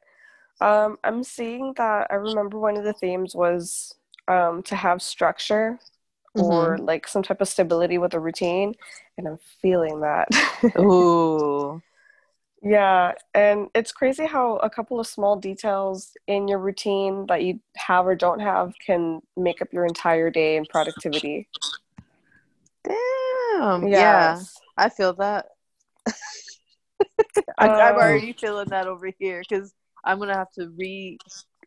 um, 0.59 0.97
I'm 1.05 1.23
seeing 1.23 1.73
that 1.77 2.07
I 2.11 2.15
remember 2.15 2.59
one 2.59 2.75
of 2.75 2.83
the 2.83 2.91
themes 2.91 3.33
was 3.33 3.95
um, 4.27 4.63
to 4.63 4.75
have 4.75 5.01
structure 5.01 5.79
or 6.33 6.77
like 6.77 7.07
some 7.07 7.23
type 7.23 7.41
of 7.41 7.47
stability 7.47 7.97
with 7.97 8.13
a 8.13 8.19
routine, 8.19 8.73
and 9.17 9.27
I'm 9.27 9.39
feeling 9.61 10.01
that. 10.01 10.27
Ooh. 10.79 11.81
Yeah, 12.63 13.13
and 13.33 13.69
it's 13.73 13.91
crazy 13.91 14.27
how 14.27 14.57
a 14.57 14.69
couple 14.69 14.99
of 14.99 15.07
small 15.07 15.35
details 15.35 16.15
in 16.27 16.47
your 16.47 16.59
routine 16.59 17.25
that 17.25 17.43
you 17.43 17.59
have 17.75 18.05
or 18.05 18.13
don't 18.13 18.39
have 18.39 18.73
can 18.85 19.19
make 19.35 19.63
up 19.63 19.73
your 19.73 19.83
entire 19.83 20.29
day 20.29 20.57
and 20.57 20.69
productivity. 20.69 21.47
Damn. 22.83 23.87
Yeah, 23.87 24.43
I 24.77 24.89
feel 24.89 25.13
that. 25.13 25.47
I, 26.07 26.13
I'm 27.57 27.95
Um, 27.95 27.97
already 27.97 28.33
feeling 28.33 28.69
that 28.69 28.85
over 28.85 29.09
here 29.17 29.41
because 29.47 29.73
I'm 30.03 30.19
gonna 30.19 30.35
have 30.35 30.51
to 30.53 30.71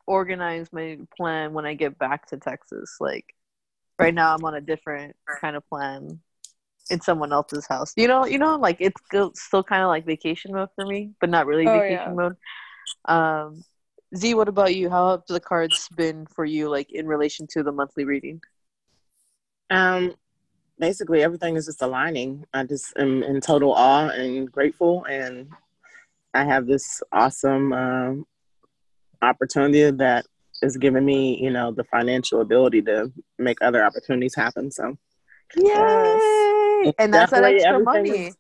reorganize 0.07 0.73
my 0.73 0.99
plan 1.17 1.53
when 1.53 1.67
I 1.67 1.75
get 1.75 1.99
back 1.99 2.29
to 2.29 2.37
Texas. 2.37 2.97
Like 3.01 3.35
right 3.99 4.15
now, 4.15 4.35
I'm 4.35 4.45
on 4.45 4.55
a 4.55 4.61
different 4.61 5.17
kind 5.41 5.57
of 5.57 5.67
plan 5.69 6.21
in 6.91 7.01
someone 7.01 7.33
else's 7.33 7.67
house. 7.67 7.93
You 7.97 8.09
know, 8.09 8.27
you 8.27 8.39
know, 8.39 8.57
like 8.57 8.77
it's 8.81 9.01
still, 9.07 9.33
still 9.35 9.63
kind 9.63 9.83
of 9.83 9.89
like 9.89 10.07
vacation 10.07 10.53
mode 10.53 10.69
for 10.75 10.87
me, 10.87 11.13
but 11.21 11.31
not 11.31 11.47
really 11.47 11.67
Oh, 11.67 11.73
vacation 11.73 12.15
yeah. 12.15 12.15
mode. 12.15 12.37
Um, 13.07 13.65
Z, 14.17 14.35
what 14.35 14.49
about 14.49 14.75
you? 14.75 14.91
How 14.91 15.11
have 15.13 15.23
the 15.29 15.41
cards 15.41 15.89
been 15.97 16.27
for 16.27 16.45
you, 16.45 16.69
like 16.69 16.93
in 16.93 17.07
relation 17.07 17.47
to 17.49 17.63
the 17.63 17.73
monthly 17.73 18.05
reading? 18.05 18.41
Um, 19.71 20.15
basically 20.79 21.23
everything 21.23 21.57
is 21.57 21.67
just 21.67 21.83
aligning. 21.83 22.45
I 22.53 22.65
just 22.65 22.93
am 22.97 23.23
in 23.23 23.41
total 23.41 23.73
awe 23.73 24.09
and 24.09 24.51
grateful, 24.51 25.05
and 25.05 25.49
I 26.33 26.45
have 26.45 26.67
this 26.67 27.03
awesome 27.11 27.73
um, 27.73 28.27
opportunity 29.23 29.91
that 29.91 30.27
is 30.63 30.77
giving 30.77 31.05
me, 31.05 31.39
you 31.43 31.51
know, 31.51 31.73
the 31.73 31.85
financial 31.85 32.41
ability 32.41 32.83
to 32.83 33.13
make 33.39 33.59
other 33.63 33.85
opportunities 33.85 34.35
happen. 34.35 34.71
So, 34.71 34.97
Yay! 35.57 36.93
And 36.99 37.13
that's 37.13 37.33
that 37.33 37.45
extra 37.45 37.79
money. 37.81 38.27
is- 38.29 38.37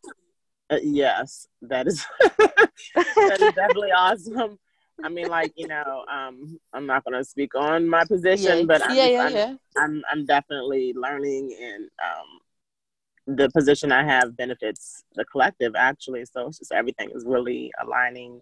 uh, 0.70 0.78
yes, 0.82 1.46
that 1.62 1.86
is 1.86 2.04
that 2.94 3.36
is 3.40 3.52
definitely 3.54 3.92
awesome. 3.92 4.58
I 5.02 5.08
mean, 5.08 5.28
like 5.28 5.52
you 5.56 5.68
know, 5.68 6.04
um, 6.10 6.58
I'm 6.72 6.86
not 6.86 7.04
going 7.04 7.18
to 7.18 7.24
speak 7.24 7.54
on 7.54 7.88
my 7.88 8.04
position, 8.04 8.60
yeah, 8.60 8.64
but 8.64 8.82
I'm, 8.82 8.96
yeah, 8.96 9.06
yeah, 9.06 9.22
I'm, 9.22 9.32
yeah. 9.32 9.54
I'm 9.76 10.02
I'm 10.10 10.24
definitely 10.24 10.94
learning, 10.96 11.54
and 11.60 11.84
um, 12.02 13.36
the 13.36 13.50
position 13.50 13.92
I 13.92 14.04
have 14.04 14.36
benefits 14.36 15.04
the 15.14 15.24
collective 15.26 15.74
actually. 15.76 16.24
So 16.24 16.48
it's 16.48 16.58
just 16.58 16.72
everything 16.72 17.10
is 17.14 17.24
really 17.26 17.70
aligning 17.82 18.40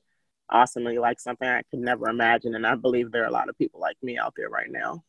awesomely, 0.50 0.98
like 0.98 1.20
something 1.20 1.48
I 1.48 1.62
could 1.70 1.81
never 1.81 2.09
imagine, 2.09 2.55
and 2.55 2.66
I 2.66 2.74
believe 2.74 3.11
there 3.11 3.22
are 3.22 3.28
a 3.28 3.33
lot 3.33 3.48
of 3.48 3.59
people 3.59 3.81
like 3.81 3.96
me 4.02 4.18
out 4.18 4.35
there 4.37 4.48
right 4.48 4.70
now. 4.70 5.05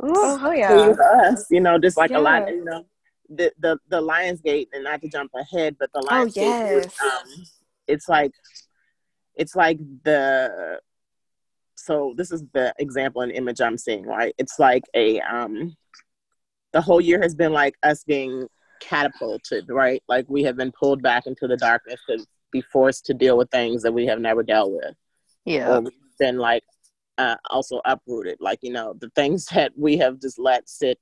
Oh, 0.00 0.36
hell 0.36 0.54
yeah. 0.54 0.88
with 0.88 1.00
us, 1.00 1.46
you 1.50 1.60
know, 1.60 1.78
just 1.78 1.96
like 1.96 2.10
a 2.10 2.18
lot, 2.18 2.48
you 2.48 2.64
know, 2.64 2.84
the 3.28 3.52
the 3.58 3.78
the 3.88 4.00
Lionsgate, 4.00 4.68
and 4.72 4.84
not 4.84 5.00
to 5.02 5.08
jump 5.08 5.30
ahead, 5.34 5.76
but 5.78 5.90
the 5.94 6.02
Lion's 6.02 6.34
Gate. 6.34 6.44
Oh, 6.44 6.50
Lionsgate, 6.50 6.84
yes. 6.84 7.00
um, 7.00 7.44
it's 7.86 8.08
like 8.08 8.32
it's 9.34 9.56
like 9.56 9.78
the 10.04 10.80
so 11.76 12.14
this 12.16 12.32
is 12.32 12.42
the 12.52 12.74
example 12.78 13.22
and 13.22 13.32
image 13.32 13.60
I'm 13.60 13.78
seeing, 13.78 14.04
right? 14.04 14.34
It's 14.38 14.58
like 14.58 14.84
a 14.94 15.20
um 15.20 15.76
the 16.72 16.80
whole 16.80 17.00
year 17.00 17.20
has 17.22 17.34
been 17.34 17.52
like 17.52 17.74
us 17.82 18.04
being 18.04 18.46
catapulted, 18.80 19.68
right? 19.68 20.02
Like 20.08 20.26
we 20.28 20.42
have 20.44 20.56
been 20.56 20.72
pulled 20.72 21.02
back 21.02 21.26
into 21.26 21.46
the 21.46 21.56
darkness 21.56 22.00
to 22.08 22.24
be 22.56 22.62
forced 22.72 23.06
to 23.06 23.14
deal 23.14 23.36
with 23.36 23.50
things 23.50 23.82
that 23.82 23.92
we 23.92 24.06
have 24.06 24.20
never 24.20 24.42
dealt 24.42 24.72
with. 24.72 24.94
Yeah. 25.44 25.78
Or 25.78 25.90
been 26.18 26.38
like 26.38 26.64
uh, 27.18 27.36
also 27.50 27.80
uprooted. 27.84 28.38
Like, 28.40 28.60
you 28.62 28.72
know, 28.72 28.94
the 28.98 29.10
things 29.10 29.46
that 29.54 29.72
we 29.76 29.96
have 29.98 30.20
just 30.20 30.38
let 30.38 30.68
sit 30.68 30.98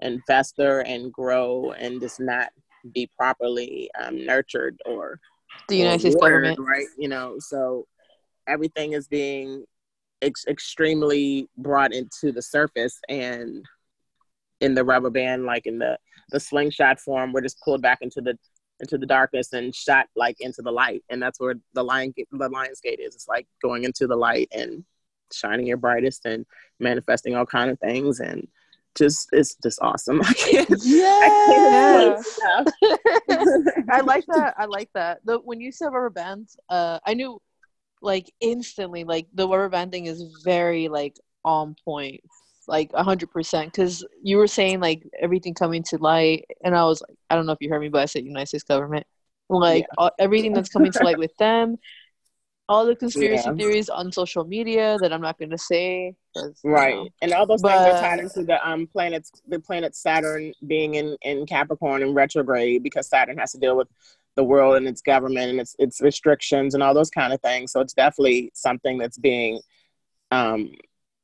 and 0.00 0.22
fester 0.26 0.80
and 0.80 1.12
grow 1.12 1.72
and 1.72 2.00
just 2.00 2.20
not 2.20 2.50
be 2.94 3.10
properly 3.16 3.90
um, 4.00 4.24
nurtured 4.24 4.80
or 4.86 5.18
the 5.68 5.76
United 5.76 6.00
States 6.00 6.16
government. 6.16 6.58
right? 6.60 6.86
You 6.96 7.08
know, 7.08 7.36
so 7.38 7.86
everything 8.46 8.92
is 8.92 9.08
being 9.08 9.64
ex- 10.22 10.46
extremely 10.46 11.48
brought 11.56 11.92
into 11.92 12.30
the 12.30 12.42
surface, 12.42 12.98
and 13.08 13.64
in 14.60 14.74
the 14.74 14.84
rubber 14.84 15.10
band, 15.10 15.44
like 15.44 15.66
in 15.66 15.78
the 15.78 15.98
the 16.30 16.38
slingshot 16.38 17.00
form, 17.00 17.32
we're 17.32 17.40
just 17.40 17.60
pulled 17.64 17.82
back 17.82 17.98
into 18.02 18.20
the 18.20 18.38
into 18.80 18.98
the 18.98 19.06
darkness 19.06 19.52
and 19.52 19.74
shot 19.74 20.06
like 20.16 20.36
into 20.40 20.62
the 20.62 20.72
light, 20.72 21.02
and 21.08 21.22
that's 21.22 21.40
where 21.40 21.54
the 21.74 21.82
lion 21.82 22.14
the 22.32 22.48
lion's 22.48 22.80
gate 22.80 23.00
is. 23.00 23.14
It's 23.14 23.28
like 23.28 23.46
going 23.62 23.84
into 23.84 24.06
the 24.06 24.16
light 24.16 24.48
and 24.52 24.84
shining 25.32 25.66
your 25.66 25.76
brightest 25.76 26.24
and 26.24 26.46
manifesting 26.80 27.34
all 27.34 27.46
kind 27.46 27.70
of 27.70 27.78
things 27.80 28.20
and 28.20 28.48
just 28.96 29.28
it's 29.32 29.54
just 29.62 29.80
awesome. 29.80 30.20
I 30.24 30.32
can't, 30.32 30.70
I 30.70 31.28
can't 31.46 32.18
explain. 32.18 33.84
I 33.90 34.00
like 34.00 34.24
that. 34.26 34.54
I 34.58 34.64
like 34.66 34.90
that. 34.94 35.20
The 35.24 35.38
when 35.38 35.60
you 35.60 35.72
said 35.72 35.86
rubber 35.86 36.10
bands, 36.10 36.56
uh, 36.68 36.98
I 37.06 37.14
knew 37.14 37.40
like 38.02 38.32
instantly 38.40 39.04
like 39.04 39.26
the 39.32 39.48
rubber 39.48 39.68
band 39.68 39.92
thing 39.92 40.06
is 40.06 40.22
very 40.44 40.88
like 40.88 41.16
on 41.44 41.76
point, 41.84 42.20
like 42.68 42.90
a 42.94 43.02
hundred 43.02 43.30
percent. 43.32 43.72
Because 43.72 44.04
you 44.22 44.36
were 44.36 44.46
saying 44.46 44.78
like 44.80 45.02
everything 45.20 45.54
coming 45.54 45.82
to 45.84 45.98
light, 45.98 46.44
and 46.62 46.76
I 46.76 46.84
was 46.84 47.00
like, 47.02 47.16
I 47.30 47.34
don't 47.34 47.46
know 47.46 47.52
if 47.52 47.58
you 47.60 47.70
heard 47.70 47.80
me, 47.80 47.88
but 47.88 48.02
I 48.02 48.06
said 48.06 48.24
United 48.24 48.46
States 48.48 48.64
government, 48.64 49.06
like 49.48 49.86
all, 49.96 50.10
everything 50.20 50.52
that's 50.52 50.68
coming 50.68 50.92
to 50.92 51.02
light 51.02 51.18
with 51.24 51.36
them. 51.38 51.76
all 52.70 52.84
the 52.84 52.94
conspiracy 52.94 53.48
Yeah. 53.48 53.54
theories 53.56 53.88
on 53.88 54.12
social 54.12 54.44
media 54.44 54.98
that 55.00 55.10
I'm 55.10 55.22
not 55.22 55.38
going 55.38 55.50
to 55.50 55.56
say. 55.58 56.14
'cause, 56.36 56.60
you 56.62 56.70
Right, 56.70 56.94
know. 56.94 57.08
and 57.22 57.32
all 57.32 57.46
those 57.46 57.62
But- 57.62 57.82
things 57.84 57.96
are 57.96 58.00
tied 58.00 58.20
into 58.20 58.44
the 58.44 58.58
um 58.68 58.86
planets, 58.86 59.32
the 59.48 59.58
planet 59.58 59.96
Saturn 59.96 60.52
being 60.66 60.94
in 60.96 61.16
in 61.22 61.46
Capricorn 61.46 62.02
and 62.02 62.14
retrograde 62.14 62.82
because 62.82 63.08
Saturn 63.08 63.38
has 63.38 63.52
to 63.52 63.58
deal 63.58 63.74
with 63.76 63.88
the 64.36 64.44
world 64.44 64.76
and 64.76 64.86
its 64.86 65.00
government 65.00 65.50
and 65.50 65.60
its 65.60 65.74
its 65.78 66.00
restrictions 66.02 66.74
and 66.74 66.82
all 66.82 66.92
those 66.92 67.08
kind 67.10 67.32
of 67.32 67.40
things. 67.40 67.72
So 67.72 67.80
it's 67.80 67.94
definitely 67.94 68.50
something 68.54 68.98
that's 68.98 69.16
being 69.18 69.60
um 70.30 70.70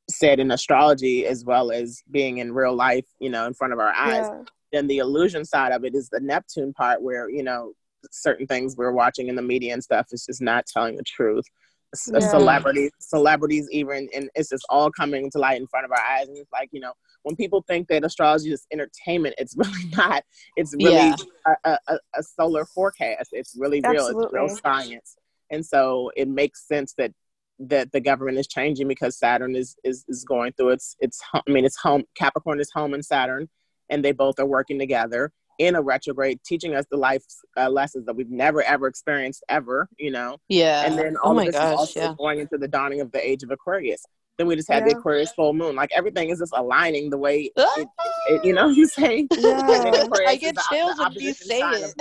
said 0.09 0.39
in 0.39 0.51
astrology 0.51 1.25
as 1.25 1.43
well 1.45 1.71
as 1.71 2.03
being 2.11 2.37
in 2.37 2.53
real 2.53 2.75
life, 2.75 3.05
you 3.19 3.29
know, 3.29 3.45
in 3.47 3.53
front 3.53 3.73
of 3.73 3.79
our 3.79 3.93
eyes. 3.93 4.27
Yeah. 4.31 4.43
Then 4.71 4.87
the 4.87 4.97
illusion 4.99 5.45
side 5.45 5.71
of 5.71 5.83
it 5.85 5.95
is 5.95 6.09
the 6.09 6.19
Neptune 6.19 6.73
part 6.73 7.01
where 7.01 7.29
you 7.29 7.43
know 7.43 7.73
certain 8.11 8.45
things 8.45 8.75
we're 8.77 8.91
watching 8.91 9.29
in 9.29 9.35
the 9.35 9.41
media 9.41 9.73
and 9.73 9.83
stuff 9.83 10.07
is 10.11 10.25
just 10.25 10.41
not 10.41 10.65
telling 10.67 10.95
the 10.95 11.03
truth. 11.03 11.45
S- 11.93 12.11
uh, 12.13 12.19
Yeah. 12.19 12.27
Celebrities, 12.27 12.91
celebrities, 12.99 13.67
even, 13.71 14.09
and 14.13 14.29
it's 14.35 14.49
just 14.49 14.65
all 14.69 14.91
coming 14.91 15.31
to 15.31 15.39
light 15.39 15.59
in 15.59 15.67
front 15.67 15.85
of 15.85 15.91
our 15.91 15.97
eyes. 15.99 16.27
And 16.27 16.37
it's 16.37 16.51
like 16.51 16.69
you 16.71 16.81
know, 16.81 16.93
when 17.23 17.35
people 17.35 17.63
think 17.67 17.87
that 17.87 18.03
astrology 18.03 18.51
is 18.51 18.67
entertainment, 18.71 19.35
it's 19.37 19.55
really 19.57 19.89
not. 19.95 20.23
It's 20.55 20.73
really 20.75 20.93
Yeah. 20.93 21.15
a, 21.63 21.77
a, 21.87 21.99
a 22.15 22.23
solar 22.23 22.65
forecast. 22.65 23.29
It's 23.31 23.55
really 23.57 23.81
real. 23.81 24.07
It's 24.07 24.33
real 24.33 24.49
science. 24.49 25.15
And 25.51 25.65
so 25.65 26.11
it 26.15 26.27
makes 26.27 26.67
sense 26.67 26.93
that 26.97 27.11
that 27.59 27.91
the 27.91 28.01
government 28.01 28.37
is 28.37 28.47
changing 28.47 28.87
because 28.87 29.17
Saturn 29.17 29.55
is 29.55 29.75
is, 29.83 30.05
is 30.07 30.23
going 30.23 30.53
through 30.53 30.69
its 30.69 30.95
its. 30.99 31.21
I 31.33 31.41
mean, 31.47 31.65
it's 31.65 31.77
home. 31.77 32.03
Capricorn 32.15 32.59
is 32.59 32.71
home 32.73 32.93
in 32.93 33.03
Saturn, 33.03 33.49
and 33.89 34.03
they 34.03 34.11
both 34.11 34.39
are 34.39 34.45
working 34.45 34.79
together 34.79 35.31
in 35.57 35.75
a 35.75 35.81
retrograde, 35.81 36.39
teaching 36.45 36.75
us 36.75 36.85
the 36.91 36.97
life 36.97 37.23
uh, 37.57 37.69
lessons 37.69 38.05
that 38.05 38.15
we've 38.15 38.29
never 38.29 38.61
ever 38.63 38.87
experienced 38.87 39.43
ever. 39.49 39.87
You 39.97 40.11
know, 40.11 40.37
Yeah. 40.49 40.83
and 40.85 40.97
then 40.97 41.15
oh 41.23 41.29
all 41.29 41.33
my 41.33 41.45
of 41.45 41.53
this 41.53 41.55
is 41.55 41.61
also 41.61 41.99
yeah. 41.99 42.13
going 42.17 42.39
into 42.39 42.57
the 42.57 42.67
dawning 42.67 43.01
of 43.01 43.11
the 43.11 43.25
age 43.25 43.43
of 43.43 43.51
Aquarius. 43.51 44.03
Then 44.37 44.47
we 44.47 44.55
just 44.57 44.69
had 44.69 44.85
the 44.85 44.97
Aquarius 44.97 45.31
full 45.31 45.53
moon. 45.53 45.75
Like 45.75 45.91
everything 45.95 46.29
is 46.29 46.39
just 46.39 46.51
aligning 46.55 47.09
the 47.09 47.17
way 47.17 47.51
it, 47.55 47.87
it, 48.29 48.43
you 48.43 48.51
know. 48.53 48.67
what 48.67 48.77
I'm 48.77 48.85
saying. 48.85 49.27
Yeah. 49.37 49.93
And 50.05 50.27
I 50.27 50.35
get 50.35 50.57
chills 50.69 50.97
the 50.97 51.03
when 51.03 51.13
you 51.19 51.33
say 51.33 51.59
it. 51.61 51.93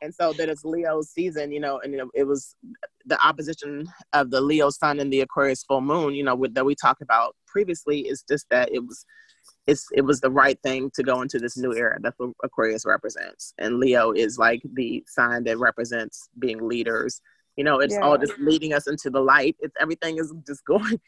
and 0.00 0.14
so 0.14 0.32
that 0.34 0.48
it's 0.48 0.64
Leo's 0.64 1.10
season, 1.10 1.52
you 1.52 1.60
know, 1.60 1.80
and 1.80 1.92
you 1.92 1.98
know, 1.98 2.10
it 2.14 2.24
was 2.24 2.56
the 3.08 3.26
opposition 3.26 3.86
of 4.12 4.30
the 4.30 4.40
Leo 4.40 4.70
sun 4.70 5.00
and 5.00 5.12
the 5.12 5.20
Aquarius 5.20 5.64
full 5.64 5.80
moon, 5.80 6.14
you 6.14 6.22
know, 6.22 6.34
with, 6.34 6.54
that 6.54 6.64
we 6.64 6.74
talked 6.74 7.02
about 7.02 7.34
previously 7.46 8.00
is 8.00 8.22
just 8.28 8.46
that 8.50 8.72
it 8.72 8.80
was 8.80 9.04
it's 9.66 9.86
it 9.92 10.02
was 10.02 10.20
the 10.20 10.30
right 10.30 10.58
thing 10.62 10.90
to 10.94 11.02
go 11.02 11.20
into 11.20 11.38
this 11.38 11.56
new 11.56 11.74
era. 11.74 11.98
That's 12.00 12.18
what 12.18 12.30
Aquarius 12.42 12.86
represents. 12.86 13.52
And 13.58 13.78
Leo 13.78 14.12
is 14.12 14.38
like 14.38 14.62
the 14.74 15.04
sign 15.06 15.44
that 15.44 15.58
represents 15.58 16.28
being 16.38 16.66
leaders. 16.66 17.20
You 17.56 17.64
know, 17.64 17.80
it's 17.80 17.96
all 17.96 18.16
just 18.16 18.38
leading 18.38 18.72
us 18.72 18.86
into 18.86 19.10
the 19.10 19.20
light. 19.20 19.56
It's 19.60 19.74
everything 19.80 20.18
is 20.18 20.32
just 20.46 20.64
going 20.66 21.00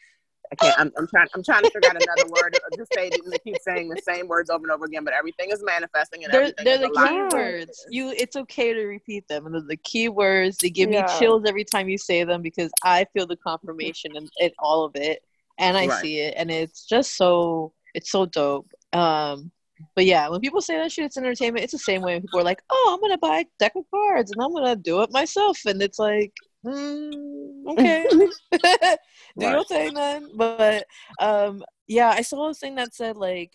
I 0.51 0.55
can't. 0.55 0.77
I'm, 0.79 0.91
I'm 0.97 1.07
trying. 1.07 1.27
I'm 1.33 1.43
trying 1.43 1.63
to 1.63 1.69
figure 1.69 1.87
out 1.89 1.95
another 1.95 2.27
word. 2.29 2.57
Just 2.75 2.93
say 2.93 3.07
it 3.07 3.43
keep 3.43 3.57
saying 3.59 3.87
the 3.87 3.97
same 3.97 4.27
words 4.27 4.49
over 4.49 4.63
and 4.65 4.71
over 4.71 4.85
again. 4.85 5.05
But 5.05 5.13
everything 5.13 5.49
is 5.51 5.63
manifesting, 5.63 6.25
and 6.25 6.33
They're, 6.33 6.51
they're 6.63 6.75
is 6.75 6.81
the 6.81 6.89
alive. 6.89 7.29
key 7.31 7.35
words. 7.35 7.85
You, 7.89 8.09
it's 8.09 8.35
okay 8.35 8.73
to 8.73 8.83
repeat 8.85 9.27
them, 9.29 9.45
and 9.45 9.55
they're 9.55 9.61
the 9.61 9.77
key 9.77 10.09
words. 10.09 10.57
They 10.57 10.69
give 10.69 10.89
Yeah. 10.89 11.03
me 11.03 11.19
chills 11.19 11.43
every 11.47 11.63
time 11.63 11.87
you 11.87 11.97
say 11.97 12.23
them 12.25 12.41
because 12.41 12.71
I 12.83 13.05
feel 13.13 13.25
the 13.25 13.37
confirmation 13.37 14.15
in, 14.17 14.27
in 14.39 14.51
all 14.59 14.83
of 14.83 14.95
it, 14.95 15.23
and 15.57 15.77
I 15.77 15.87
Right. 15.87 16.01
see 16.01 16.19
it, 16.19 16.33
and 16.35 16.51
it's 16.51 16.85
just 16.85 17.15
so 17.15 17.71
it's 17.93 18.11
so 18.11 18.25
dope. 18.25 18.69
Um, 18.91 19.51
but 19.95 20.05
yeah, 20.05 20.27
when 20.27 20.41
people 20.41 20.61
say 20.61 20.75
that 20.77 20.91
shit, 20.91 21.05
it's 21.05 21.17
entertainment. 21.17 21.63
It's 21.63 21.71
the 21.73 21.79
same 21.79 22.01
way 22.01 22.13
when 22.13 22.21
people 22.23 22.41
are 22.41 22.43
like, 22.43 22.61
"Oh, 22.69 22.91
I'm 22.93 22.99
gonna 23.01 23.17
buy 23.17 23.39
a 23.39 23.45
deck 23.57 23.73
of 23.77 23.85
cards 23.89 24.31
and 24.31 24.41
I'm 24.41 24.53
gonna 24.53 24.75
do 24.75 25.01
it 25.01 25.11
myself," 25.13 25.61
and 25.65 25.81
it's 25.81 25.97
like, 25.97 26.33
mm, 26.65 27.30
okay, 27.71 28.05
do 29.39 29.49
your 29.49 29.63
thing 29.65 29.93
then. 29.93 30.29
But 30.35 30.85
um, 31.19 31.63
yeah, 31.87 32.09
I 32.09 32.21
saw 32.21 32.49
a 32.49 32.53
thing 32.53 32.75
that 32.75 32.93
said 32.93 33.17
like, 33.17 33.51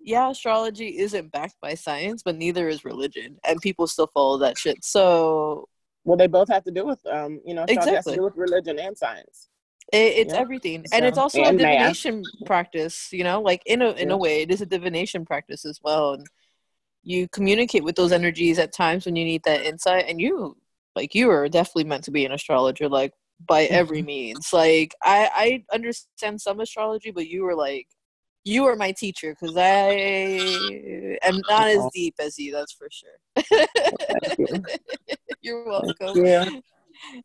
yeah, 0.00 0.30
astrology 0.30 0.98
isn't 0.98 1.32
backed 1.32 1.56
by 1.62 1.74
science, 1.74 2.22
but 2.22 2.36
neither 2.36 2.68
is 2.68 2.84
religion, 2.84 3.38
and 3.44 3.60
people 3.60 3.86
still 3.86 4.08
follow 4.12 4.38
that 4.38 4.58
shit. 4.58 4.84
So 4.84 5.68
Well, 6.04 6.16
they 6.16 6.26
both 6.26 6.48
have 6.48 6.64
to 6.64 6.70
do 6.70 6.84
with, 6.84 7.04
um, 7.06 7.40
you 7.46 7.54
know, 7.54 7.64
astrology 7.64 7.94
has 7.94 8.06
Exactly. 8.06 8.12
to 8.14 8.18
do 8.18 8.24
with 8.24 8.36
religion 8.36 8.78
and 8.78 8.96
science. 8.96 9.48
it, 9.92 10.12
it's 10.16 10.34
Yeah. 10.34 10.40
everything, 10.40 10.84
and 10.92 11.04
it's 11.04 11.16
So- 11.16 11.22
also 11.22 11.42
a 11.42 11.48
and 11.48 11.58
math. 11.58 11.70
divination 11.70 12.24
practice. 12.46 13.08
You 13.12 13.24
know, 13.24 13.40
like 13.42 13.62
in 13.66 13.82
a 13.82 13.90
in 13.92 14.08
Yeah. 14.08 14.14
a 14.14 14.16
way, 14.18 14.42
it 14.42 14.50
is 14.50 14.60
a 14.60 14.66
divination 14.66 15.24
practice 15.24 15.64
as 15.64 15.78
well, 15.82 16.14
and 16.14 16.26
you 17.02 17.28
communicate 17.28 17.84
with 17.84 17.96
those 17.96 18.12
energies 18.12 18.58
at 18.58 18.72
times 18.72 19.04
when 19.04 19.14
you 19.16 19.24
need 19.26 19.42
that 19.44 19.62
insight, 19.64 20.06
and 20.08 20.20
you 20.20 20.56
like 20.96 21.14
you 21.14 21.30
are 21.30 21.48
definitely 21.48 21.84
meant 21.84 22.04
to 22.04 22.10
be 22.10 22.24
an 22.24 22.32
astrologer, 22.32 22.88
like 22.88 23.12
by 23.46 23.64
every 23.80 24.02
means. 24.02 24.52
Like 24.52 24.94
I 25.02 25.30
I 25.34 25.74
understand 25.74 26.40
some 26.40 26.60
astrology, 26.60 27.10
but 27.10 27.28
you 27.28 27.44
were 27.44 27.54
like 27.54 27.88
you 28.44 28.66
are 28.66 28.76
my 28.76 28.92
teacher 28.92 29.34
because 29.34 29.56
I 29.56 31.18
am 31.22 31.40
not 31.48 31.68
as 31.68 31.88
deep 31.94 32.14
as 32.18 32.38
you. 32.38 32.52
That's 32.52 32.72
for 32.72 32.88
sure. 32.90 33.66
You. 34.38 34.46
You're 35.40 35.66
welcome. 35.66 36.24
Yeah. 36.24 36.44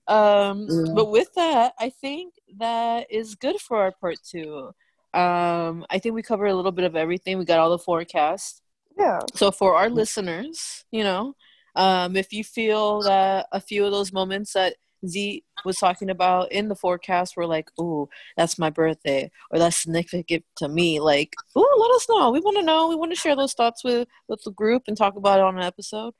Um, 0.08 0.68
Yeah. 0.70 0.94
but 0.96 1.12
with 1.12 1.34
that, 1.36 1.74
I 1.80 1.90
think 1.90 2.34
that 2.58 3.08
is 3.12 3.36
good 3.36 3.60
for 3.60 3.78
our 3.78 3.92
part 3.92 4.18
two. 4.24 4.72
Um, 5.14 5.86
I 5.90 6.00
think 6.00 6.16
we 6.16 6.22
covered 6.22 6.48
a 6.48 6.56
little 6.56 6.72
bit 6.72 6.86
of 6.86 6.96
everything. 6.96 7.38
We 7.38 7.46
got 7.46 7.60
all 7.60 7.70
the 7.70 7.80
forecasts. 7.80 8.62
Yeah. 8.98 9.20
So 9.36 9.52
for 9.52 9.76
our 9.76 9.90
listeners, 9.90 10.86
you 10.92 11.04
know, 11.04 11.34
um, 11.76 12.16
if 12.16 12.34
you 12.34 12.44
feel 12.44 13.02
that 13.04 13.48
a 13.52 13.60
few 13.60 13.86
of 13.86 13.92
those 13.92 14.12
moments 14.12 14.54
that 14.54 14.76
Z 15.08 15.44
was 15.66 15.78
talking 15.78 16.10
about 16.10 16.52
in 16.52 16.68
the 16.68 16.76
forecast 16.76 17.36
were 17.38 17.46
like, 17.46 17.70
"Ooh, 17.80 18.10
that's 18.38 18.60
my 18.60 18.70
birthday," 18.70 19.32
or 19.52 19.60
"That's 19.60 19.78
significant 19.78 20.46
to 20.58 20.68
me," 20.68 21.00
like, 21.00 21.34
"Ooh, 21.58 21.76
let 21.78 21.92
us 21.92 22.08
know. 22.10 22.32
We 22.32 22.40
want 22.40 22.58
to 22.58 22.64
know. 22.64 22.88
We 22.88 22.96
want 22.96 23.12
to 23.12 23.20
share 23.20 23.36
those 23.36 23.54
thoughts 23.54 23.84
with 23.84 24.08
with 24.28 24.42
the 24.44 24.52
group 24.52 24.84
and 24.88 24.98
talk 24.98 25.16
about 25.16 25.40
it 25.40 25.46
on 25.46 25.58
an 25.58 25.64
episode." 25.64 26.14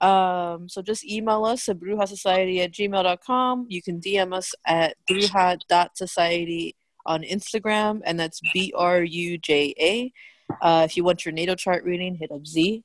Um, 0.00 0.68
so 0.68 0.80
just 0.80 1.04
email 1.04 1.44
us 1.44 1.68
at 1.68 1.78
brujasociety 1.78 2.60
at 2.60 2.72
gmail.com. 2.72 3.66
You 3.68 3.82
can 3.82 4.00
DM 4.00 4.32
us 4.32 4.54
at 4.66 4.96
bruja.society 5.08 6.74
on 7.06 7.22
Instagram, 7.22 8.00
and 8.04 8.18
that's 8.18 8.40
B 8.52 8.72
R 8.76 9.02
U 9.02 9.38
J 9.38 9.74
A. 9.78 10.12
Uh, 10.60 10.82
if 10.84 10.96
you 10.96 11.04
want 11.04 11.24
your 11.24 11.32
natal 11.32 11.56
chart 11.56 11.84
reading, 11.84 12.14
hit 12.14 12.32
up 12.32 12.46
Z. 12.46 12.82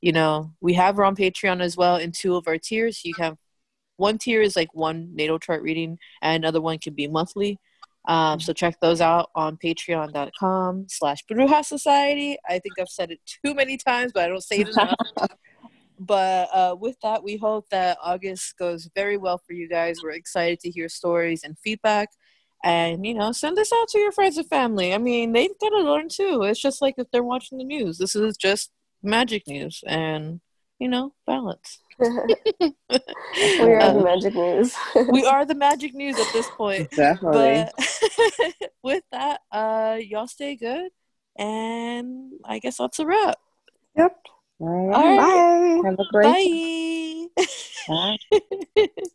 You 0.00 0.12
know, 0.12 0.52
we 0.60 0.74
have 0.74 0.96
her 0.96 1.04
on 1.04 1.16
Patreon 1.16 1.60
as 1.60 1.76
well 1.76 1.96
in 1.96 2.12
two 2.12 2.36
of 2.36 2.46
our 2.46 2.58
tiers. 2.58 3.04
You 3.04 3.14
have 3.18 3.36
one 4.00 4.18
tier 4.18 4.40
is 4.40 4.56
like 4.56 4.74
one 4.74 5.14
natal 5.14 5.38
chart 5.38 5.62
reading, 5.62 5.98
and 6.22 6.42
another 6.42 6.60
one 6.60 6.78
can 6.78 6.94
be 6.94 7.06
monthly. 7.06 7.58
Um, 8.06 8.40
so 8.40 8.54
check 8.54 8.80
those 8.80 9.02
out 9.02 9.30
on 9.34 9.58
patreon.com 9.58 10.86
slash 10.88 11.18
Bruja 11.30 11.64
Society. 11.64 12.38
I 12.48 12.58
think 12.58 12.78
I've 12.80 12.88
said 12.88 13.10
it 13.10 13.20
too 13.44 13.54
many 13.54 13.76
times, 13.76 14.12
but 14.12 14.24
I 14.24 14.28
don't 14.28 14.42
say 14.42 14.60
it 14.60 14.68
enough. 14.68 14.94
but 15.98 16.48
uh, 16.52 16.76
with 16.80 16.96
that, 17.02 17.22
we 17.22 17.36
hope 17.36 17.68
that 17.70 17.98
August 18.02 18.56
goes 18.58 18.88
very 18.96 19.18
well 19.18 19.38
for 19.46 19.52
you 19.52 19.68
guys. 19.68 19.98
We're 20.02 20.12
excited 20.12 20.60
to 20.60 20.70
hear 20.70 20.88
stories 20.88 21.44
and 21.44 21.58
feedback. 21.58 22.08
And, 22.64 23.04
you 23.04 23.14
know, 23.14 23.32
send 23.32 23.56
this 23.56 23.72
out 23.72 23.88
to 23.88 23.98
your 23.98 24.12
friends 24.12 24.38
and 24.38 24.48
family. 24.48 24.94
I 24.94 24.98
mean, 24.98 25.32
they've 25.32 25.58
got 25.60 25.70
to 25.70 25.80
learn 25.80 26.08
too. 26.08 26.42
It's 26.42 26.60
just 26.60 26.80
like 26.80 26.94
if 26.96 27.06
they're 27.12 27.22
watching 27.22 27.58
the 27.58 27.64
news, 27.64 27.98
this 27.98 28.16
is 28.16 28.36
just 28.38 28.70
magic 29.02 29.46
news 29.46 29.82
and, 29.86 30.40
you 30.80 30.88
know, 30.88 31.12
balance. 31.26 31.80
we 32.00 33.74
are 33.74 33.90
Uh, 33.90 33.92
the 33.92 34.02
magic 34.02 34.34
news. 34.34 34.74
we 35.08 35.24
are 35.26 35.44
the 35.44 35.54
magic 35.54 35.94
news 35.94 36.18
at 36.18 36.32
this 36.32 36.48
point. 36.50 36.88
Definitely. 36.96 37.66
But 37.68 37.74
with 38.82 39.04
that, 39.12 39.40
uh, 39.52 39.98
y'all 40.00 40.26
stay 40.26 40.56
good. 40.56 40.90
And 41.38 42.32
I 42.44 42.58
guess 42.58 42.78
that's 42.78 42.98
a 42.98 43.06
wrap. 43.06 43.38
yep. 43.96 44.16
All 44.60 44.68
All 44.92 45.02
right. 45.02 45.18
right. 45.18 45.82
Have 45.84 45.98
a 45.98 46.04
great 46.12 46.36
Bye. 47.86 48.16
Bye. 48.76 49.10